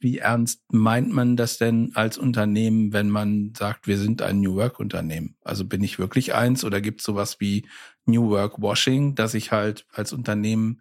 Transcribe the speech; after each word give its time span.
wie 0.00 0.18
ernst 0.18 0.62
meint 0.70 1.12
man 1.12 1.36
das 1.36 1.58
denn 1.58 1.92
als 1.94 2.18
Unternehmen, 2.18 2.92
wenn 2.92 3.10
man 3.10 3.52
sagt, 3.56 3.86
wir 3.86 3.98
sind 3.98 4.22
ein 4.22 4.40
New 4.40 4.54
Work 4.54 4.78
Unternehmen? 4.78 5.36
Also 5.42 5.64
bin 5.64 5.82
ich 5.82 5.98
wirklich 5.98 6.34
eins 6.34 6.64
oder 6.64 6.80
gibt 6.80 7.00
es 7.00 7.06
sowas 7.06 7.40
wie 7.40 7.66
New 8.06 8.30
Work 8.30 8.60
Washing, 8.60 9.14
dass 9.14 9.34
ich 9.34 9.52
halt 9.52 9.86
als 9.92 10.12
Unternehmen 10.12 10.80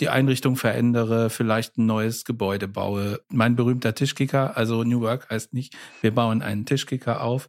die 0.00 0.08
Einrichtung 0.08 0.56
verändere, 0.56 1.30
vielleicht 1.30 1.78
ein 1.78 1.86
neues 1.86 2.24
Gebäude 2.24 2.66
baue. 2.66 3.20
Mein 3.28 3.54
berühmter 3.54 3.94
Tischkicker, 3.94 4.56
also 4.56 4.82
New 4.82 5.00
Work 5.00 5.30
heißt 5.30 5.52
nicht, 5.52 5.76
wir 6.00 6.12
bauen 6.12 6.42
einen 6.42 6.66
Tischkicker 6.66 7.20
auf. 7.20 7.48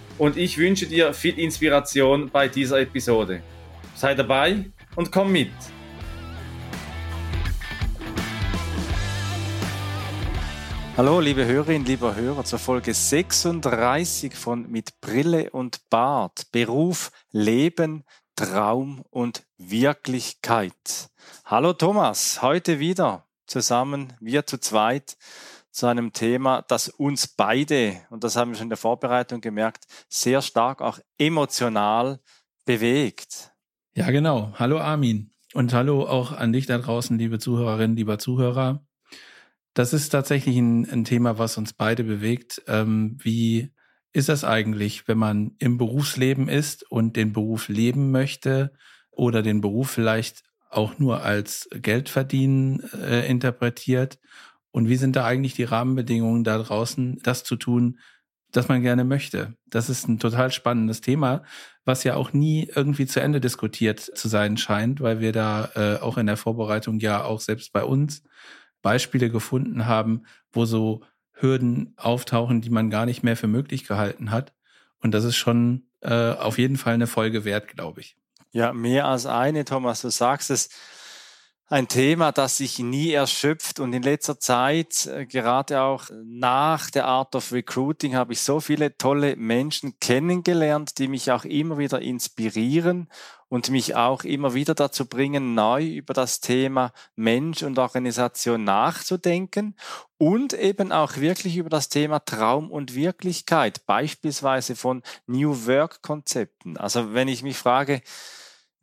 und 0.21 0.37
ich 0.37 0.59
wünsche 0.59 0.85
dir 0.85 1.15
viel 1.15 1.39
Inspiration 1.39 2.29
bei 2.29 2.47
dieser 2.47 2.79
Episode. 2.79 3.41
Sei 3.95 4.13
dabei 4.13 4.65
und 4.95 5.11
komm 5.11 5.31
mit. 5.31 5.49
Hallo, 10.95 11.19
liebe 11.19 11.43
Hörerinnen, 11.43 11.87
lieber 11.87 12.13
Hörer, 12.13 12.43
zur 12.43 12.59
Folge 12.59 12.93
36 12.93 14.35
von 14.35 14.69
Mit 14.69 15.01
Brille 15.01 15.49
und 15.49 15.89
Bart. 15.89 16.51
Beruf, 16.51 17.11
Leben, 17.31 18.03
Traum 18.35 19.03
und 19.09 19.41
Wirklichkeit. 19.57 21.09
Hallo 21.45 21.73
Thomas, 21.73 22.43
heute 22.43 22.77
wieder 22.77 23.25
zusammen, 23.47 24.13
wir 24.19 24.45
zu 24.45 24.59
zweit 24.59 25.17
zu 25.71 25.87
einem 25.87 26.13
Thema, 26.13 26.63
das 26.67 26.89
uns 26.89 27.27
beide, 27.27 28.01
und 28.09 28.23
das 28.23 28.35
haben 28.35 28.51
wir 28.51 28.57
schon 28.57 28.65
in 28.65 28.69
der 28.69 28.77
Vorbereitung 28.77 29.41
gemerkt, 29.41 29.85
sehr 30.09 30.41
stark 30.41 30.81
auch 30.81 30.99
emotional 31.17 32.19
bewegt. 32.65 33.51
Ja, 33.93 34.11
genau. 34.11 34.53
Hallo 34.57 34.79
Armin. 34.79 35.31
Und 35.53 35.73
hallo 35.73 36.07
auch 36.07 36.31
an 36.31 36.53
dich 36.53 36.65
da 36.65 36.77
draußen, 36.77 37.17
liebe 37.17 37.39
Zuhörerinnen, 37.39 37.97
lieber 37.97 38.19
Zuhörer. 38.19 38.85
Das 39.73 39.93
ist 39.93 40.09
tatsächlich 40.09 40.57
ein, 40.57 40.89
ein 40.89 41.03
Thema, 41.03 41.37
was 41.37 41.57
uns 41.57 41.73
beide 41.73 42.03
bewegt. 42.03 42.61
Ähm, 42.67 43.17
wie 43.21 43.71
ist 44.13 44.29
das 44.29 44.43
eigentlich, 44.43 45.07
wenn 45.07 45.17
man 45.17 45.55
im 45.59 45.77
Berufsleben 45.77 46.47
ist 46.47 46.89
und 46.89 47.15
den 47.15 47.33
Beruf 47.33 47.69
leben 47.69 48.11
möchte 48.11 48.73
oder 49.09 49.41
den 49.41 49.61
Beruf 49.61 49.91
vielleicht 49.91 50.43
auch 50.69 50.99
nur 50.99 51.23
als 51.23 51.69
Geldverdienen 51.73 52.81
äh, 52.93 53.27
interpretiert 53.27 54.19
und 54.71 54.89
wie 54.89 54.95
sind 54.95 55.15
da 55.15 55.25
eigentlich 55.25 55.53
die 55.53 55.63
Rahmenbedingungen 55.63 56.43
da 56.43 56.57
draußen, 56.57 57.19
das 57.23 57.43
zu 57.43 57.55
tun, 57.55 57.99
das 58.51 58.67
man 58.67 58.81
gerne 58.81 59.03
möchte? 59.03 59.55
Das 59.67 59.89
ist 59.89 60.07
ein 60.07 60.19
total 60.19 60.51
spannendes 60.51 61.01
Thema, 61.01 61.43
was 61.85 62.03
ja 62.03 62.15
auch 62.15 62.33
nie 62.33 62.69
irgendwie 62.73 63.05
zu 63.05 63.21
Ende 63.21 63.41
diskutiert 63.41 63.99
zu 63.99 64.27
sein 64.27 64.57
scheint, 64.57 65.01
weil 65.01 65.19
wir 65.19 65.31
da 65.31 65.69
äh, 65.75 66.01
auch 66.01 66.17
in 66.17 66.27
der 66.27 66.37
Vorbereitung 66.37 66.99
ja 66.99 67.23
auch 67.23 67.41
selbst 67.41 67.73
bei 67.73 67.83
uns 67.83 68.23
Beispiele 68.81 69.29
gefunden 69.29 69.85
haben, 69.85 70.23
wo 70.51 70.65
so 70.65 71.01
Hürden 71.33 71.93
auftauchen, 71.97 72.61
die 72.61 72.69
man 72.69 72.89
gar 72.89 73.05
nicht 73.05 73.23
mehr 73.23 73.37
für 73.37 73.47
möglich 73.47 73.85
gehalten 73.87 74.31
hat. 74.31 74.53
Und 74.99 75.11
das 75.13 75.23
ist 75.23 75.35
schon 75.35 75.87
äh, 76.01 76.31
auf 76.33 76.57
jeden 76.57 76.77
Fall 76.77 76.93
eine 76.93 77.07
Folge 77.07 77.45
wert, 77.45 77.67
glaube 77.67 78.01
ich. 78.01 78.17
Ja, 78.51 78.73
mehr 78.73 79.07
als 79.07 79.25
eine, 79.25 79.65
Thomas. 79.65 80.01
Du 80.01 80.09
sagst 80.09 80.51
es 80.51 80.69
ein 81.71 81.87
Thema, 81.87 82.33
das 82.33 82.57
sich 82.57 82.79
nie 82.79 83.11
erschöpft 83.11 83.79
und 83.79 83.93
in 83.93 84.03
letzter 84.03 84.37
Zeit, 84.37 85.05
äh, 85.05 85.25
gerade 85.25 85.81
auch 85.81 86.03
nach 86.25 86.89
der 86.89 87.05
Art 87.05 87.33
of 87.33 87.53
Recruiting, 87.53 88.13
habe 88.13 88.33
ich 88.33 88.41
so 88.41 88.59
viele 88.59 88.97
tolle 88.97 89.37
Menschen 89.37 89.97
kennengelernt, 90.01 90.97
die 90.97 91.07
mich 91.07 91.31
auch 91.31 91.45
immer 91.45 91.77
wieder 91.77 92.01
inspirieren 92.01 93.07
und 93.47 93.69
mich 93.69 93.95
auch 93.95 94.25
immer 94.25 94.53
wieder 94.53 94.75
dazu 94.75 95.05
bringen, 95.05 95.55
neu 95.55 95.85
über 95.85 96.13
das 96.13 96.41
Thema 96.41 96.91
Mensch 97.15 97.63
und 97.63 97.79
Organisation 97.79 98.65
nachzudenken 98.65 99.77
und 100.17 100.51
eben 100.51 100.91
auch 100.91 101.15
wirklich 101.15 101.55
über 101.55 101.69
das 101.69 101.87
Thema 101.87 102.19
Traum 102.19 102.69
und 102.69 102.95
Wirklichkeit, 102.95 103.85
beispielsweise 103.85 104.75
von 104.75 105.03
New 105.25 105.67
Work 105.67 106.01
Konzepten. 106.01 106.75
Also 106.75 107.13
wenn 107.13 107.29
ich 107.29 107.43
mich 107.43 107.57
frage, 107.57 108.01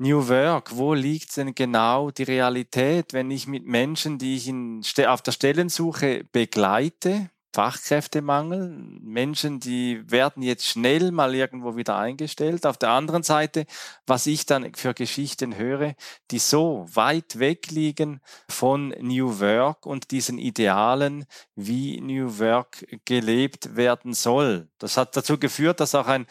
New 0.00 0.28
Work, 0.28 0.76
wo 0.76 0.94
liegt 0.94 1.36
denn 1.36 1.56
genau 1.56 2.12
die 2.12 2.22
Realität, 2.22 3.12
wenn 3.12 3.32
ich 3.32 3.48
mit 3.48 3.66
Menschen, 3.66 4.18
die 4.18 4.36
ich 4.36 4.46
in, 4.46 4.82
auf 5.06 5.22
der 5.22 5.32
Stellensuche 5.32 6.24
begleite, 6.30 7.30
Fachkräftemangel, 7.52 8.68
Menschen, 9.00 9.58
die 9.58 10.08
werden 10.08 10.44
jetzt 10.44 10.66
schnell 10.66 11.10
mal 11.10 11.34
irgendwo 11.34 11.74
wieder 11.74 11.96
eingestellt. 11.96 12.64
Auf 12.64 12.76
der 12.76 12.90
anderen 12.90 13.24
Seite, 13.24 13.66
was 14.06 14.26
ich 14.26 14.46
dann 14.46 14.72
für 14.74 14.94
Geschichten 14.94 15.56
höre, 15.56 15.94
die 16.30 16.38
so 16.38 16.86
weit 16.92 17.40
weg 17.40 17.72
liegen 17.72 18.20
von 18.48 18.90
New 19.00 19.40
Work 19.40 19.86
und 19.86 20.12
diesen 20.12 20.38
Idealen, 20.38 21.24
wie 21.56 22.00
New 22.00 22.38
Work 22.38 22.86
gelebt 23.04 23.74
werden 23.74 24.12
soll. 24.12 24.68
Das 24.78 24.96
hat 24.96 25.16
dazu 25.16 25.38
geführt, 25.38 25.80
dass 25.80 25.96
auch 25.96 26.06
ein 26.06 26.26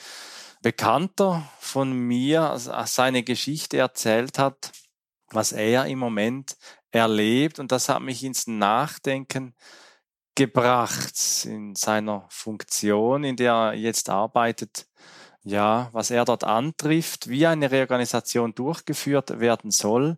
Bekannter 0.61 1.47
von 1.59 1.91
mir 1.91 2.55
seine 2.57 3.23
Geschichte 3.23 3.77
erzählt 3.77 4.39
hat, 4.39 4.71
was 5.31 5.51
er 5.51 5.85
im 5.85 5.99
Moment 5.99 6.57
erlebt. 6.91 7.59
Und 7.59 7.71
das 7.71 7.89
hat 7.89 8.01
mich 8.01 8.23
ins 8.23 8.47
Nachdenken 8.47 9.55
gebracht 10.35 11.45
in 11.45 11.75
seiner 11.75 12.25
Funktion, 12.29 13.23
in 13.23 13.35
der 13.35 13.53
er 13.53 13.73
jetzt 13.73 14.09
arbeitet. 14.09 14.87
Ja, 15.43 15.89
was 15.93 16.11
er 16.11 16.25
dort 16.25 16.43
antrifft, 16.43 17.27
wie 17.29 17.47
eine 17.47 17.71
Reorganisation 17.71 18.53
durchgeführt 18.53 19.39
werden 19.39 19.71
soll 19.71 20.17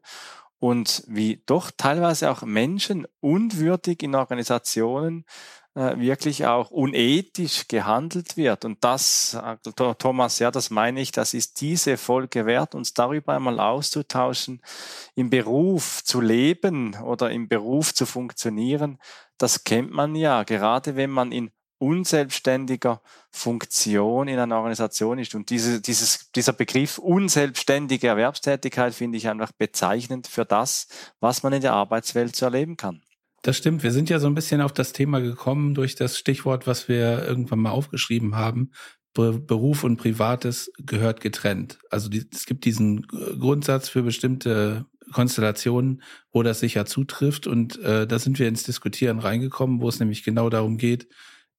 und 0.58 1.04
wie 1.08 1.44
doch 1.46 1.72
teilweise 1.76 2.32
auch 2.32 2.42
Menschen 2.42 3.08
unwürdig 3.22 4.04
in 4.04 4.16
Organisationen 4.16 5.26
wirklich 5.80 6.46
auch 6.46 6.72
unethisch 6.72 7.68
gehandelt 7.68 8.38
wird. 8.38 8.66
Und 8.66 8.84
das, 8.84 9.34
äh, 9.34 9.58
Thomas, 9.98 10.40
ja, 10.40 10.52
das 10.52 10.70
meine 10.70 11.02
ich, 11.02 11.12
das 11.12 11.34
ist 11.34 11.62
diese 11.62 11.98
Folge 11.98 12.46
wert, 12.46 12.76
uns 12.76 12.94
darüber 12.94 13.34
einmal 13.34 13.60
auszutauschen, 13.60 14.62
im 15.16 15.30
Beruf 15.30 16.04
zu 16.04 16.22
leben 16.22 16.96
oder 16.96 17.32
im 17.32 17.48
Beruf 17.48 17.94
zu 17.94 18.06
funktionieren. 18.06 19.00
Das 19.38 19.64
kennt 19.64 19.92
man 19.92 20.16
ja, 20.16 20.44
gerade 20.44 20.96
wenn 20.96 21.10
man 21.10 21.32
in 21.32 21.52
unselbstständiger 21.80 23.02
Funktion 23.32 24.28
in 24.28 24.38
einer 24.38 24.58
Organisation 24.58 25.18
ist. 25.18 25.34
Und 25.34 25.50
diese, 25.50 25.82
dieses, 25.82 26.30
dieser 26.32 26.54
Begriff 26.54 26.98
unselbstständige 26.98 28.08
Erwerbstätigkeit 28.08 28.94
finde 28.94 29.18
ich 29.18 29.30
einfach 29.30 29.52
bezeichnend 29.54 30.28
für 30.28 30.46
das, 30.46 30.88
was 31.20 31.42
man 31.42 31.54
in 31.54 31.62
der 31.62 31.74
Arbeitswelt 31.74 32.36
zu 32.36 32.46
erleben 32.46 32.76
kann. 32.76 33.02
Das 33.42 33.58
stimmt. 33.58 33.84
Wir 33.84 33.92
sind 33.92 34.10
ja 34.10 34.20
so 34.20 34.28
ein 34.28 34.36
bisschen 34.36 34.62
auf 34.62 34.74
das 34.74 34.94
Thema 34.94 35.22
gekommen 35.22 35.74
durch 35.74 35.96
das 35.96 36.18
Stichwort, 36.18 36.68
was 36.68 36.88
wir 36.90 37.26
irgendwann 37.26 37.60
mal 37.60 37.72
aufgeschrieben 37.72 38.36
haben. 38.36 38.72
Beruf 39.14 39.84
und 39.84 39.98
Privates 39.98 40.72
gehört 40.78 41.20
getrennt. 41.20 41.80
Also 41.90 42.10
die, 42.10 42.26
es 42.32 42.46
gibt 42.46 42.64
diesen 42.66 43.02
Grundsatz 43.08 43.90
für 43.90 44.04
bestimmte 44.04 44.86
Konstellationen, 45.12 46.04
wo 46.32 46.44
das 46.44 46.60
sicher 46.60 46.86
zutrifft. 46.86 47.48
Und 47.48 47.80
äh, 47.80 48.08
da 48.08 48.20
sind 48.20 48.40
wir 48.40 48.48
ins 48.48 48.64
Diskutieren 48.64 49.20
reingekommen, 49.20 49.82
wo 49.82 49.90
es 49.90 50.00
nämlich 50.00 50.24
genau 50.24 50.50
darum 50.50 50.78
geht, 50.78 51.08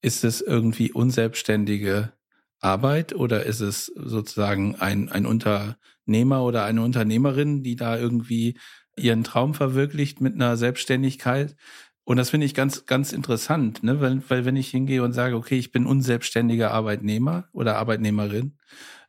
ist 0.01 0.25
es 0.25 0.41
irgendwie 0.41 0.93
unselbstständige 0.93 2.13
Arbeit 2.61 3.15
oder 3.15 3.45
ist 3.45 3.61
es 3.61 3.87
sozusagen 3.87 4.77
ein, 4.77 5.09
ein 5.11 5.27
Unternehmer 5.27 6.45
oder 6.45 6.65
eine 6.65 6.83
Unternehmerin, 6.83 7.63
die 7.63 7.77
da 7.77 7.99
irgendwie 7.99 8.59
ihren 8.97 9.25
Traum 9.25 9.55
verwirklicht 9.55 10.21
mit 10.21 10.35
einer 10.35 10.57
Selbstständigkeit. 10.57 11.57
Und 12.05 12.17
das 12.17 12.31
finde 12.31 12.47
ich 12.47 12.55
ganz, 12.55 12.87
ganz 12.87 13.13
interessant, 13.13 13.83
ne? 13.83 14.01
weil, 14.01 14.23
weil 14.29 14.45
wenn 14.45 14.57
ich 14.57 14.69
hingehe 14.69 15.03
und 15.03 15.13
sage, 15.13 15.37
okay, 15.37 15.59
ich 15.59 15.71
bin 15.71 15.87
unselbstständiger 15.87 16.73
Arbeitnehmer 16.73 17.49
oder 17.53 17.77
Arbeitnehmerin, 17.77 18.57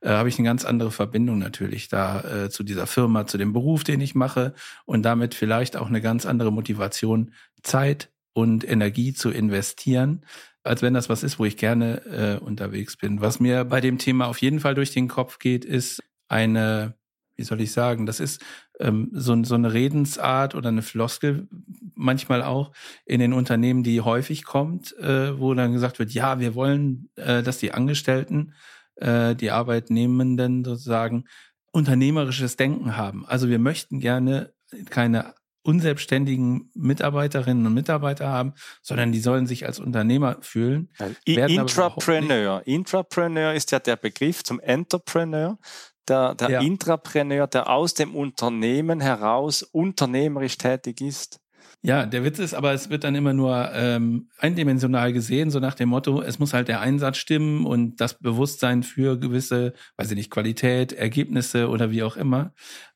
äh, 0.01 0.10
habe 0.10 0.30
ich 0.30 0.38
eine 0.38 0.48
ganz 0.48 0.66
andere 0.66 0.92
Verbindung 0.92 1.39
natürlich 1.39 1.88
da 1.88 2.22
äh, 2.22 2.50
zu 2.50 2.63
dieser 2.63 2.88
Firma, 2.88 3.25
zu 3.25 3.38
dem 3.38 3.54
Beruf, 3.54 3.83
den 3.83 4.01
ich 4.01 4.13
mache 4.13 4.54
und 4.86 5.04
damit 5.04 5.33
vielleicht 5.33 5.78
auch 5.78 5.88
eine 5.88 6.01
ganz 6.01 6.25
andere 6.25 6.51
Motivation, 6.51 7.33
Zeit 7.63 8.12
und 8.33 8.69
Energie 8.69 9.13
zu 9.13 9.31
investieren, 9.31 10.25
als 10.63 10.81
wenn 10.81 10.94
das 10.94 11.10
was 11.10 11.24
ist, 11.24 11.39
wo 11.39 11.45
ich 11.45 11.57
gerne 11.57 12.06
äh, 12.06 12.44
unterwegs 12.44 12.98
bin. 12.98 13.22
Was 13.22 13.39
mir 13.39 13.66
bei 13.66 13.81
dem 13.81 13.98
Thema 13.98 14.28
auf 14.28 14.39
jeden 14.39 14.60
Fall 14.60 14.75
durch 14.75 14.92
den 14.92 15.07
Kopf 15.07 15.39
geht, 15.39 15.66
ist 15.66 16.04
eine 16.28 16.95
wie 17.42 17.45
soll 17.45 17.62
ich 17.62 17.72
sagen, 17.72 18.06
das 18.06 18.19
ist 18.19 18.39
ähm, 18.81 19.10
so, 19.13 19.42
so 19.44 19.56
eine 19.56 19.74
Redensart 19.74 20.56
oder 20.56 20.69
eine 20.69 20.81
Floskel 20.81 21.48
manchmal 21.95 22.42
auch 22.42 22.72
in 23.06 23.19
den 23.19 23.33
Unternehmen, 23.33 23.83
die 23.83 24.01
häufig 24.01 24.44
kommt, 24.44 24.98
äh, 24.98 25.39
wo 25.39 25.54
dann 25.54 25.74
gesagt 25.74 26.00
wird, 26.00 26.12
ja, 26.12 26.39
wir 26.39 26.56
wollen, 26.56 27.10
äh, 27.16 27.44
dass 27.44 27.60
die 27.60 27.74
Angestellten, 27.74 28.54
äh, 28.95 29.36
die 29.36 29.51
Arbeitnehmenden 29.51 30.63
sozusagen 30.63 31.25
unternehmerisches 31.72 32.57
Denken 32.57 32.98
haben. 32.98 33.25
Also 33.28 33.48
wir 33.48 33.60
möchten 33.60 34.00
gerne 34.00 34.54
keine 34.89 35.36
unselbstständigen 35.63 36.72
Mitarbeiterinnen 36.74 37.66
und 37.66 37.74
Mitarbeiter 37.74 38.28
haben, 38.28 38.54
sondern 38.81 39.12
die 39.12 39.19
sollen 39.19 39.45
sich 39.45 39.66
als 39.66 39.80
Unternehmer 39.80 40.38
fühlen. 40.42 40.89
Intrapreneur. 41.25 42.63
Intrapreneur 42.66 43.54
ist 43.54 43.72
ja 43.72 43.80
der 43.80 43.95
Begriff 43.95 44.44
zum 44.44 44.60
Entrepreneur. 44.60 45.60
Der, 46.07 46.36
der 46.36 46.50
ja. 46.50 46.62
Intrapreneur, 46.62 47.48
der 47.48 47.69
aus 47.69 47.94
dem 47.94 48.15
Unternehmen 48.15 49.00
heraus 49.00 49.62
unternehmerisch 49.62 50.57
tätig 50.57 51.00
ist. 51.00 51.39
Ja, 51.83 52.06
der 52.06 52.24
Witz 52.24 52.38
ist 52.38 52.53
aber, 52.53 52.74
es 52.74 52.92
wird 52.92 53.03
dann 53.03 53.15
immer 53.15 53.33
nur 53.33 53.71
ähm, 53.74 54.30
eindimensional 54.38 55.13
gesehen, 55.13 55.50
so 55.50 55.59
nach 55.59 55.74
dem 55.74 55.89
Motto, 55.89 56.21
es 56.21 56.38
muss 56.38 56.53
halt 56.53 56.68
der 56.68 56.80
Einsatz 56.80 57.18
stimmen 57.18 57.65
und 57.65 58.00
das 58.00 58.19
Bewusstsein 58.19 58.83
für 58.83 59.19
gewisse, 59.19 59.74
weiß 59.98 60.12
ich 60.12 60.18
nicht, 60.18 60.30
Qualität, 60.30 60.94
Ergebnisse 60.94 61.69
oder 61.69 61.89
wie 61.89 62.04
auch 62.04 62.18
immer. 62.18 62.54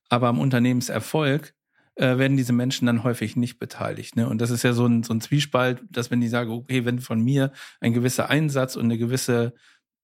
Aber 0.09 0.27
am 0.27 0.39
Unternehmenserfolg 0.39 1.55
äh, 1.95 2.17
werden 2.19 2.37
diese 2.37 2.53
Menschen 2.53 2.85
dann 2.85 3.03
häufig 3.03 3.35
nicht 3.35 3.57
beteiligt. 3.57 4.15
Ne? 4.17 4.29
Und 4.29 4.39
das 4.39 4.51
ist 4.51 4.63
ja 4.63 4.73
so 4.73 4.85
ein, 4.85 5.01
so 5.01 5.13
ein 5.13 5.21
Zwiespalt, 5.21 5.81
dass 5.89 6.11
wenn 6.11 6.21
die 6.21 6.27
sagen, 6.27 6.51
okay, 6.51 6.85
wenn 6.85 6.99
von 6.99 7.21
mir 7.21 7.51
ein 7.79 7.93
gewisser 7.93 8.29
Einsatz 8.29 8.75
und 8.75 8.85
eine 8.85 8.99
gewisse 8.99 9.53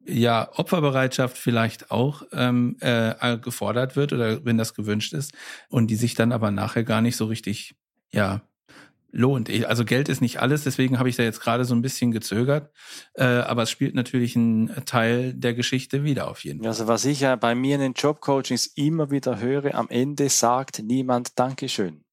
ja, 0.06 0.50
Opferbereitschaft 0.56 1.38
vielleicht 1.38 1.92
auch 1.92 2.24
ähm, 2.32 2.78
äh, 2.80 3.38
gefordert 3.38 3.96
wird 3.96 4.14
oder 4.14 4.44
wenn 4.46 4.58
das 4.58 4.74
gewünscht 4.74 5.14
ist 5.14 5.34
und 5.70 5.88
die 5.88 5.96
sich 5.96 6.16
dann 6.16 6.32
aber 6.32 6.52
nachher 6.52 6.84
gar 6.84 7.02
nicht 7.02 7.16
so 7.16 7.26
richtig 7.26 7.76
ja 8.12 8.42
lohnt. 9.12 9.50
Also 9.66 9.86
Geld 9.86 10.10
ist 10.10 10.22
nicht 10.22 10.40
alles, 10.40 10.64
deswegen 10.64 10.98
habe 10.98 11.10
ich 11.10 11.18
da 11.18 11.24
jetzt 11.24 11.42
gerade 11.42 11.66
so 11.66 11.76
ein 11.76 11.82
bisschen 11.82 12.12
gezögert. 12.12 12.72
Äh, 13.14 13.24
aber 13.24 13.64
es 13.64 13.70
spielt 13.70 13.94
natürlich 13.94 14.36
einen 14.36 14.74
Teil 14.86 15.34
der 15.34 15.54
Geschichte 15.54 16.04
wieder 16.04 16.30
auf 16.30 16.44
jeden 16.44 16.60
Fall. 16.60 16.70
Also 16.70 16.88
was 16.88 17.06
ich 17.06 17.22
ja 17.22 17.36
bei 17.36 17.54
mir 17.54 17.76
in 17.76 17.82
den 17.82 17.94
Jobcoachings 17.94 18.68
immer 18.76 19.12
wieder 19.12 19.40
höre, 19.40 19.76
am 19.76 19.90
Ende 19.90 20.30
sagt 20.30 20.82
niemand 20.84 21.38
Dankeschön. 21.38 22.04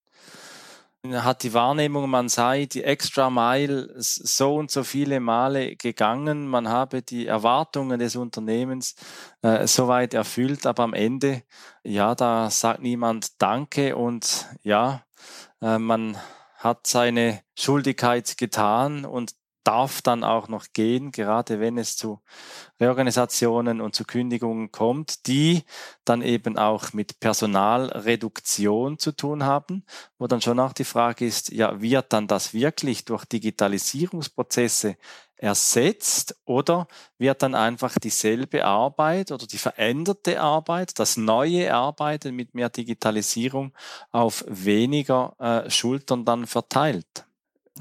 Hat 1.06 1.45
die 1.45 1.55
Wahrnehmung, 1.55 2.11
man 2.11 2.29
sei 2.29 2.67
die 2.67 2.83
extra 2.83 3.31
Mile 3.31 3.95
so 3.99 4.56
und 4.56 4.71
so 4.73 4.83
viele 4.83 5.21
Male 5.21 5.77
gegangen, 5.77 6.49
man 6.49 6.69
habe 6.69 7.03
die 7.03 7.27
Erwartungen 7.27 8.00
des 8.00 8.17
Unternehmens 8.17 8.97
äh, 9.43 9.69
soweit 9.69 10.12
erfüllt, 10.12 10.67
aber 10.67 10.83
am 10.83 10.95
Ende, 10.95 11.45
ja, 11.85 12.17
da 12.17 12.50
sagt 12.50 12.83
niemand 12.83 13.41
Danke. 13.41 13.95
Und 13.95 14.47
ja, 14.62 15.05
äh, 15.62 15.79
man 15.79 16.19
hat 16.59 16.89
seine 16.89 17.43
Schuldigkeit 17.55 18.37
getan. 18.37 19.05
Und 19.05 19.33
darf 19.69 20.00
dann 20.00 20.25
auch 20.25 20.49
noch 20.49 20.69
gehen, 20.73 21.12
gerade 21.12 21.61
wenn 21.61 21.76
es 21.76 21.94
zu 21.99 22.23
Reorganisationen 22.81 23.82
und 23.82 23.94
zu 23.94 24.05
Kündigungen 24.05 24.73
kommt, 24.73 25.26
die 25.26 25.62
dann 26.06 26.23
eben 26.23 26.56
auch 26.56 26.94
mit 26.94 27.20
Personalreduktion 27.20 28.99
zu 28.99 29.12
tun 29.12 29.44
haben, 29.44 29.85
wo 30.19 30.26
dann 30.26 30.41
schon 30.41 30.59
auch 30.59 30.73
die 30.73 30.85
Frage 30.85 31.26
ist, 31.26 31.53
ja, 31.53 31.82
wird 31.82 32.15
dann 32.15 32.26
das 32.26 32.55
wirklich 32.55 33.05
durch 33.05 33.26
Digitalisierungsprozesse 33.26 34.97
ersetzt 35.37 36.35
oder 36.47 36.88
wird 37.19 37.43
dann 37.43 37.55
einfach 37.55 37.94
dieselbe 38.03 38.65
Arbeit 38.65 39.32
oder 39.32 39.47
die 39.47 39.59
veränderte 39.59 40.41
Arbeit, 40.41 40.99
das 40.99 41.19
neue 41.19 41.75
Arbeiten 41.75 42.35
mit 42.35 42.55
mehr 42.55 42.70
Digitalisierung 42.70 43.75
auf 44.12 44.47
weniger 44.49 45.37
äh, 45.38 45.70
Schultern 45.70 46.25
dann 46.25 46.47
verteilt? 46.47 47.28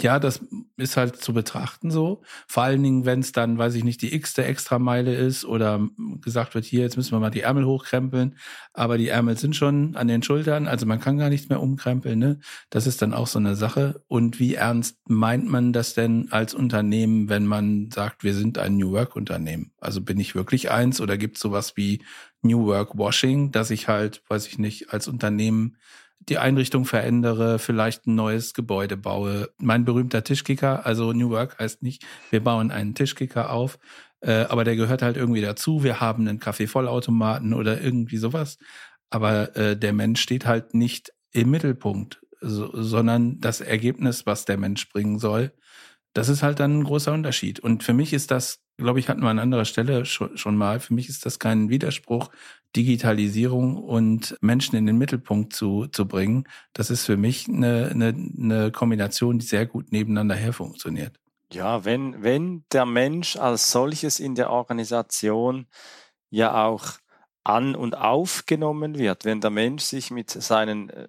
Ja, 0.03 0.19
das 0.19 0.41
ist 0.77 0.97
halt 0.97 1.17
zu 1.17 1.33
betrachten 1.33 1.91
so. 1.91 2.21
Vor 2.47 2.63
allen 2.63 2.83
Dingen, 2.83 3.05
wenn 3.05 3.19
es 3.19 3.31
dann, 3.31 3.57
weiß 3.57 3.75
ich 3.75 3.83
nicht, 3.83 4.01
die 4.01 4.13
x-te 4.13 4.43
Extrameile 4.43 5.15
ist 5.15 5.45
oder 5.45 5.87
gesagt 6.21 6.55
wird, 6.55 6.65
hier, 6.65 6.81
jetzt 6.81 6.97
müssen 6.97 7.11
wir 7.11 7.19
mal 7.19 7.29
die 7.29 7.41
Ärmel 7.41 7.65
hochkrempeln, 7.65 8.37
aber 8.73 8.97
die 8.97 9.09
Ärmel 9.09 9.37
sind 9.37 9.55
schon 9.55 9.95
an 9.95 10.07
den 10.07 10.23
Schultern, 10.23 10.67
also 10.67 10.85
man 10.85 10.99
kann 10.99 11.17
gar 11.17 11.29
nichts 11.29 11.49
mehr 11.49 11.61
umkrempeln, 11.61 12.19
ne? 12.19 12.39
Das 12.69 12.87
ist 12.87 13.01
dann 13.01 13.13
auch 13.13 13.27
so 13.27 13.39
eine 13.39 13.55
Sache. 13.55 14.01
Und 14.07 14.39
wie 14.39 14.55
ernst 14.55 14.97
meint 15.07 15.47
man 15.47 15.73
das 15.73 15.93
denn 15.93 16.31
als 16.31 16.53
Unternehmen, 16.53 17.29
wenn 17.29 17.45
man 17.45 17.89
sagt, 17.91 18.23
wir 18.23 18.33
sind 18.33 18.57
ein 18.57 18.77
New 18.77 18.91
Work 18.91 19.15
Unternehmen? 19.15 19.71
Also 19.79 20.01
bin 20.01 20.19
ich 20.19 20.35
wirklich 20.35 20.71
eins 20.71 21.01
oder 21.01 21.17
gibt 21.17 21.37
es 21.37 21.41
sowas 21.41 21.75
wie 21.75 22.03
New 22.41 22.65
Work 22.65 22.97
Washing, 22.97 23.51
dass 23.51 23.71
ich 23.71 23.87
halt, 23.87 24.23
weiß 24.27 24.47
ich 24.47 24.59
nicht, 24.59 24.93
als 24.93 25.07
Unternehmen 25.07 25.77
die 26.29 26.37
Einrichtung 26.37 26.85
verändere, 26.85 27.59
vielleicht 27.59 28.05
ein 28.05 28.15
neues 28.15 28.53
Gebäude 28.53 28.97
baue. 28.97 29.49
Mein 29.59 29.85
berühmter 29.85 30.23
Tischkicker, 30.23 30.85
also 30.85 31.13
New 31.13 31.29
Work 31.29 31.57
heißt 31.59 31.83
nicht, 31.83 32.05
wir 32.29 32.43
bauen 32.43 32.71
einen 32.71 32.95
Tischkicker 32.95 33.51
auf, 33.51 33.79
äh, 34.21 34.45
aber 34.49 34.63
der 34.63 34.75
gehört 34.75 35.01
halt 35.01 35.17
irgendwie 35.17 35.41
dazu. 35.41 35.83
Wir 35.83 35.99
haben 35.99 36.27
einen 36.27 36.39
Kaffeevollautomaten 36.39 37.53
oder 37.53 37.81
irgendwie 37.81 38.17
sowas. 38.17 38.57
Aber 39.09 39.55
äh, 39.55 39.77
der 39.77 39.93
Mensch 39.93 40.21
steht 40.21 40.45
halt 40.45 40.73
nicht 40.73 41.13
im 41.31 41.49
Mittelpunkt, 41.49 42.21
so, 42.41 42.69
sondern 42.73 43.39
das 43.39 43.61
Ergebnis, 43.61 44.25
was 44.25 44.45
der 44.45 44.57
Mensch 44.57 44.89
bringen 44.89 45.19
soll. 45.19 45.53
Das 46.13 46.29
ist 46.29 46.43
halt 46.43 46.59
dann 46.59 46.79
ein 46.79 46.83
großer 46.83 47.13
Unterschied. 47.13 47.59
Und 47.59 47.83
für 47.83 47.93
mich 47.93 48.11
ist 48.11 48.31
das, 48.31 48.59
glaube 48.77 48.99
ich, 48.99 49.07
hatten 49.07 49.21
wir 49.21 49.29
an 49.29 49.39
anderer 49.39 49.65
Stelle 49.65 50.05
schon, 50.05 50.35
schon 50.37 50.57
mal, 50.57 50.79
für 50.79 50.93
mich 50.93 51.09
ist 51.09 51.25
das 51.25 51.39
kein 51.39 51.69
Widerspruch, 51.69 52.29
Digitalisierung 52.75 53.77
und 53.77 54.37
Menschen 54.41 54.75
in 54.75 54.85
den 54.85 54.97
Mittelpunkt 54.97 55.53
zu, 55.53 55.87
zu 55.87 56.07
bringen, 56.07 56.47
das 56.73 56.89
ist 56.89 57.05
für 57.05 57.17
mich 57.17 57.47
eine, 57.47 57.89
eine, 57.91 58.07
eine 58.07 58.71
Kombination, 58.71 59.39
die 59.39 59.45
sehr 59.45 59.65
gut 59.65 59.91
nebeneinander 59.91 60.35
her 60.35 60.53
funktioniert. 60.53 61.19
Ja, 61.51 61.85
wenn, 61.85 62.23
wenn 62.23 62.65
der 62.71 62.85
Mensch 62.85 63.37
als 63.37 63.71
solches 63.71 64.19
in 64.19 64.35
der 64.35 64.49
Organisation 64.49 65.67
ja 66.29 66.65
auch 66.65 66.93
an 67.43 67.75
und 67.75 67.95
aufgenommen 67.97 68.97
wird, 68.97 69.23
wenn 69.23 69.39
der 69.39 69.49
Mensch 69.49 69.83
sich 69.83 70.11
mit 70.11 70.29
seinen 70.29 70.89
äh, 70.89 71.07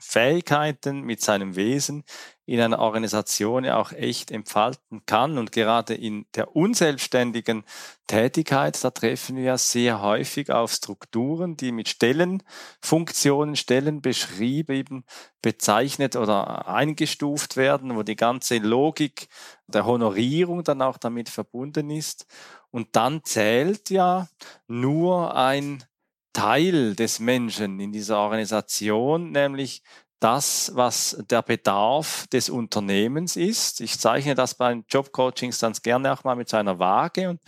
Fähigkeiten, 0.00 1.02
mit 1.02 1.20
seinem 1.20 1.56
Wesen 1.56 2.04
in 2.46 2.60
einer 2.60 2.78
Organisation 2.78 3.64
ja 3.64 3.76
auch 3.76 3.92
echt 3.92 4.30
entfalten 4.30 5.04
kann. 5.04 5.36
Und 5.36 5.52
gerade 5.52 5.94
in 5.94 6.24
der 6.34 6.56
unselbstständigen 6.56 7.64
Tätigkeit, 8.06 8.82
da 8.82 8.90
treffen 8.90 9.36
wir 9.36 9.44
ja 9.44 9.58
sehr 9.58 10.00
häufig 10.00 10.50
auf 10.50 10.72
Strukturen, 10.72 11.58
die 11.58 11.72
mit 11.72 11.90
Stellenfunktionen, 11.90 13.54
Stellen 13.54 14.00
beschrieben, 14.00 15.04
bezeichnet 15.42 16.16
oder 16.16 16.68
eingestuft 16.68 17.58
werden, 17.58 17.94
wo 17.96 18.02
die 18.02 18.16
ganze 18.16 18.58
Logik 18.58 19.28
der 19.66 19.84
Honorierung 19.84 20.64
dann 20.64 20.80
auch 20.80 20.96
damit 20.96 21.28
verbunden 21.28 21.90
ist. 21.90 22.26
Und 22.70 22.96
dann 22.96 23.24
zählt 23.24 23.90
ja 23.90 24.26
nur 24.66 25.36
ein 25.36 25.84
Teil 26.32 26.94
des 26.94 27.20
Menschen 27.20 27.80
in 27.80 27.92
dieser 27.92 28.18
Organisation, 28.18 29.32
nämlich 29.32 29.82
das, 30.20 30.72
was 30.74 31.22
der 31.30 31.42
Bedarf 31.42 32.26
des 32.28 32.50
Unternehmens 32.50 33.36
ist. 33.36 33.80
Ich 33.80 33.98
zeichne 33.98 34.34
das 34.34 34.54
bei 34.54 34.82
Jobcoachings 34.88 35.60
ganz 35.60 35.82
gerne 35.82 36.12
auch 36.12 36.24
mal 36.24 36.34
mit 36.34 36.48
seiner 36.48 36.78
Waage 36.78 37.30
und 37.30 37.40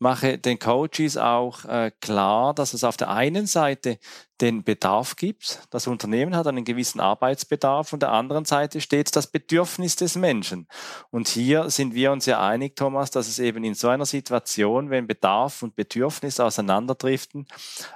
mache 0.00 0.38
den 0.38 0.58
Coaches 0.58 1.16
auch 1.16 1.64
äh, 1.66 1.92
klar, 2.00 2.54
dass 2.54 2.74
es 2.74 2.84
auf 2.84 2.96
der 2.96 3.10
einen 3.10 3.46
Seite 3.46 3.98
den 4.40 4.64
Bedarf 4.64 5.16
gibt. 5.16 5.60
Das 5.68 5.86
Unternehmen 5.86 6.34
hat 6.34 6.46
einen 6.46 6.64
gewissen 6.64 7.00
Arbeitsbedarf 7.00 7.92
und 7.92 8.00
der 8.00 8.12
anderen 8.12 8.46
Seite 8.46 8.80
steht 8.80 9.14
das 9.14 9.26
Bedürfnis 9.26 9.96
des 9.96 10.16
Menschen. 10.16 10.66
Und 11.10 11.28
hier 11.28 11.68
sind 11.68 11.94
wir 11.94 12.12
uns 12.12 12.24
ja 12.24 12.40
einig, 12.40 12.76
Thomas, 12.76 13.10
dass 13.10 13.28
es 13.28 13.38
eben 13.38 13.62
in 13.62 13.74
so 13.74 13.88
einer 13.88 14.06
Situation, 14.06 14.88
wenn 14.88 15.06
Bedarf 15.06 15.62
und 15.62 15.76
Bedürfnis 15.76 16.40
auseinanderdriften, 16.40 17.46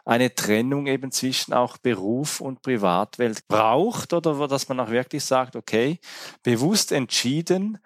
eine 0.04 0.34
Trennung 0.34 0.86
eben 0.86 1.10
zwischen 1.10 1.54
auch 1.54 1.78
Beruf 1.78 2.42
und 2.42 2.60
Privatwelt 2.60 3.48
braucht 3.48 4.12
oder 4.12 4.46
dass 4.46 4.68
man 4.68 4.78
auch 4.80 4.90
wirklich 4.90 5.24
sagt, 5.24 5.56
okay, 5.56 5.98
bewusst 6.42 6.92
entschieden, 6.92 7.78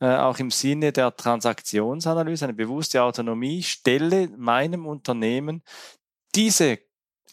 äh, 0.00 0.16
auch 0.16 0.38
im 0.38 0.50
Sinne 0.50 0.92
der 0.92 1.16
Transaktionsanalyse, 1.16 2.44
eine 2.44 2.54
bewusste 2.54 3.02
Autonomie, 3.02 3.62
stelle 3.62 4.28
meinem 4.36 4.86
Unternehmen 4.86 5.62
diese 6.34 6.78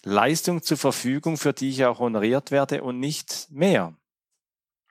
Leistung 0.03 0.61
zur 0.61 0.77
Verfügung, 0.77 1.37
für 1.37 1.53
die 1.53 1.69
ich 1.69 1.85
auch 1.85 1.99
honoriert 1.99 2.51
werde 2.51 2.83
und 2.83 2.99
nicht 2.99 3.47
mehr. 3.49 3.95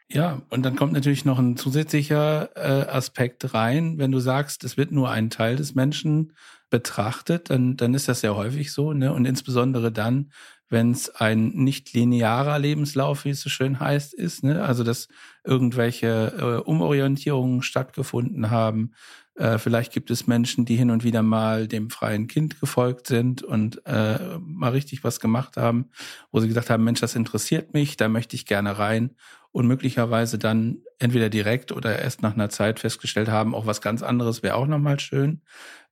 Ja, 0.09 0.43
und 0.50 0.62
dann 0.62 0.76
kommt 0.76 0.93
natürlich 0.93 1.25
noch 1.25 1.38
ein 1.38 1.57
zusätzlicher 1.57 2.50
äh, 2.55 2.88
Aspekt 2.91 3.55
rein. 3.55 3.97
Wenn 3.97 4.12
du 4.12 4.21
sagst, 4.21 4.62
es 4.64 4.76
wird 4.76 4.93
nur 4.93 5.11
ein 5.11 5.31
Teil 5.31 5.57
des 5.57 5.75
Menschen 5.75 6.35
betrachtet, 6.69 7.49
dann, 7.49 7.76
dann 7.79 7.95
ist 7.95 8.09
das 8.09 8.21
sehr 8.21 8.37
häufig 8.37 8.73
so. 8.73 8.93
Ne? 8.93 9.12
Und 9.12 9.25
insbesondere 9.25 9.91
dann, 9.91 10.31
wenn 10.73 10.91
es 10.91 11.11
ein 11.11 11.50
nicht 11.50 11.93
linearer 11.93 12.59
Lebenslauf, 12.59 13.25
wie 13.25 13.31
es 13.31 13.41
so 13.41 13.50
schön 13.50 13.79
heißt, 13.79 14.14
ist. 14.14 14.43
Ne? 14.43 14.64
Also 14.64 14.83
dass 14.83 15.09
irgendwelche 15.45 16.33
äh, 16.38 16.69
Umorientierungen 16.69 17.62
stattgefunden 17.62 18.50
haben, 18.50 18.93
Äh, 19.35 19.57
vielleicht 19.59 19.95
gibt 19.95 20.11
es 20.11 20.26
Menschen, 20.26 20.67
die 20.67 20.76
hin 20.76 20.91
und 20.91 21.05
wieder 21.05 21.23
mal 21.23 21.67
dem 21.67 21.88
freien 21.88 22.26
Kind 22.26 22.61
gefolgt 22.61 23.07
sind 23.07 23.43
und 23.43 23.81
äh, 23.87 24.19
mal 24.38 24.73
richtig 24.73 25.05
was 25.05 25.21
gemacht 25.21 25.57
haben, 25.57 25.88
wo 26.31 26.41
sie 26.41 26.49
gesagt 26.49 26.69
haben, 26.69 26.85
Mensch, 26.85 27.00
das 27.00 27.14
interessiert 27.17 27.73
mich, 27.73 27.97
da 27.97 28.09
möchte 28.09 28.37
ich 28.37 28.45
gerne 28.45 28.79
rein 28.79 29.17
und 29.50 29.67
möglicherweise 29.67 30.37
dann 30.37 30.83
entweder 30.99 31.31
direkt 31.31 31.73
oder 31.73 31.99
erst 31.99 32.21
nach 32.21 32.35
einer 32.35 32.50
Zeit 32.50 32.79
festgestellt 32.79 33.29
haben, 33.29 33.55
auch 33.55 33.64
was 33.64 33.81
ganz 33.81 34.02
anderes 34.02 34.43
wäre 34.43 34.55
auch 34.57 34.67
nochmal 34.67 35.00
schön, 35.00 35.41